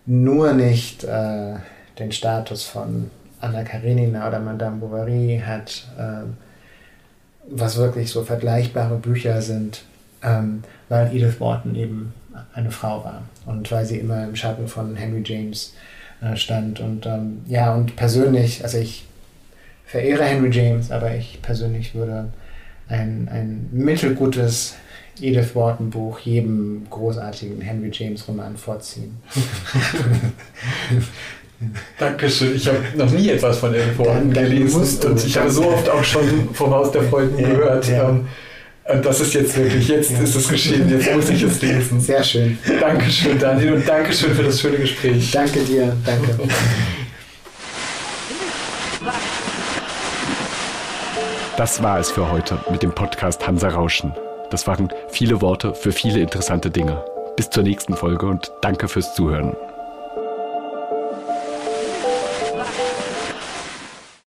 nur 0.06 0.52
nicht 0.52 1.04
äh, 1.04 1.54
den 1.98 2.12
Status 2.12 2.64
von 2.64 3.10
Anna 3.40 3.64
Karenina 3.64 4.28
oder 4.28 4.38
Madame 4.38 4.76
Bovary 4.76 5.42
hat, 5.44 5.88
äh, 5.98 6.26
was 7.48 7.76
wirklich 7.76 8.10
so 8.10 8.22
vergleichbare 8.22 8.96
Bücher 8.96 9.42
sind, 9.42 9.82
ähm, 10.22 10.62
weil 10.88 11.14
Edith 11.14 11.40
Wharton 11.40 11.74
eben 11.74 12.14
eine 12.54 12.70
Frau 12.70 13.04
war 13.04 13.22
und 13.46 13.70
weil 13.70 13.84
sie 13.84 13.98
immer 13.98 14.24
im 14.24 14.36
Schatten 14.36 14.68
von 14.68 14.96
Henry 14.96 15.22
James 15.24 15.74
äh, 16.22 16.36
stand. 16.36 16.80
Und 16.80 17.06
ähm, 17.06 17.42
ja, 17.46 17.74
und 17.74 17.96
persönlich, 17.96 18.62
also 18.62 18.78
ich 18.78 19.06
verehre 19.84 20.24
Henry 20.24 20.50
James, 20.50 20.90
aber 20.90 21.14
ich 21.14 21.40
persönlich 21.42 21.94
würde 21.94 22.32
ein, 22.88 23.28
ein 23.30 23.68
mittelgutes 23.72 24.74
Edith 25.20 25.54
Wharton 25.54 25.90
Buch 25.90 26.18
jedem 26.20 26.86
großartigen 26.88 27.60
Henry 27.60 27.90
James 27.92 28.26
Roman 28.26 28.56
vorziehen. 28.56 29.16
Dankeschön. 31.98 32.56
Ich 32.56 32.66
habe 32.66 32.78
noch 32.96 33.10
nie 33.10 33.28
etwas 33.28 33.58
von 33.58 33.74
Edith 33.74 33.98
Wharton 33.98 34.32
gelesen 34.32 35.10
und 35.10 35.24
ich 35.24 35.36
habe 35.36 35.50
so 35.50 35.68
oft 35.72 35.88
auch 35.88 36.04
schon 36.04 36.54
vom 36.54 36.70
Haus 36.70 36.90
der 36.92 37.02
Freuden 37.02 37.38
ja, 37.38 37.48
gehört. 37.48 37.88
Ja. 37.88 38.08
Ähm, 38.08 38.28
das 38.96 39.20
ist 39.20 39.34
jetzt 39.34 39.56
wirklich, 39.56 39.88
jetzt 39.88 40.10
ja. 40.10 40.20
ist 40.20 40.34
es 40.34 40.48
geschehen, 40.48 40.88
jetzt 40.88 41.14
muss 41.14 41.28
ich 41.30 41.42
es 41.42 41.62
lesen. 41.62 42.00
Sehr 42.00 42.22
schön. 42.22 42.58
Dankeschön, 42.80 43.38
Daniel, 43.38 43.74
und 43.74 43.88
Dankeschön 43.88 44.34
für 44.34 44.42
das 44.42 44.60
schöne 44.60 44.78
Gespräch. 44.78 45.30
Danke 45.30 45.60
dir, 45.60 45.96
danke. 46.04 46.38
Das 51.56 51.82
war 51.82 51.98
es 51.98 52.10
für 52.10 52.30
heute 52.30 52.58
mit 52.70 52.82
dem 52.82 52.94
Podcast 52.94 53.46
Hansa 53.46 53.68
Rauschen. 53.68 54.12
Das 54.50 54.66
waren 54.66 54.88
viele 55.10 55.40
Worte 55.40 55.74
für 55.74 55.92
viele 55.92 56.20
interessante 56.20 56.70
Dinge. 56.70 57.04
Bis 57.36 57.50
zur 57.50 57.62
nächsten 57.62 57.94
Folge 57.94 58.26
und 58.26 58.50
danke 58.62 58.88
fürs 58.88 59.14
Zuhören. 59.14 59.54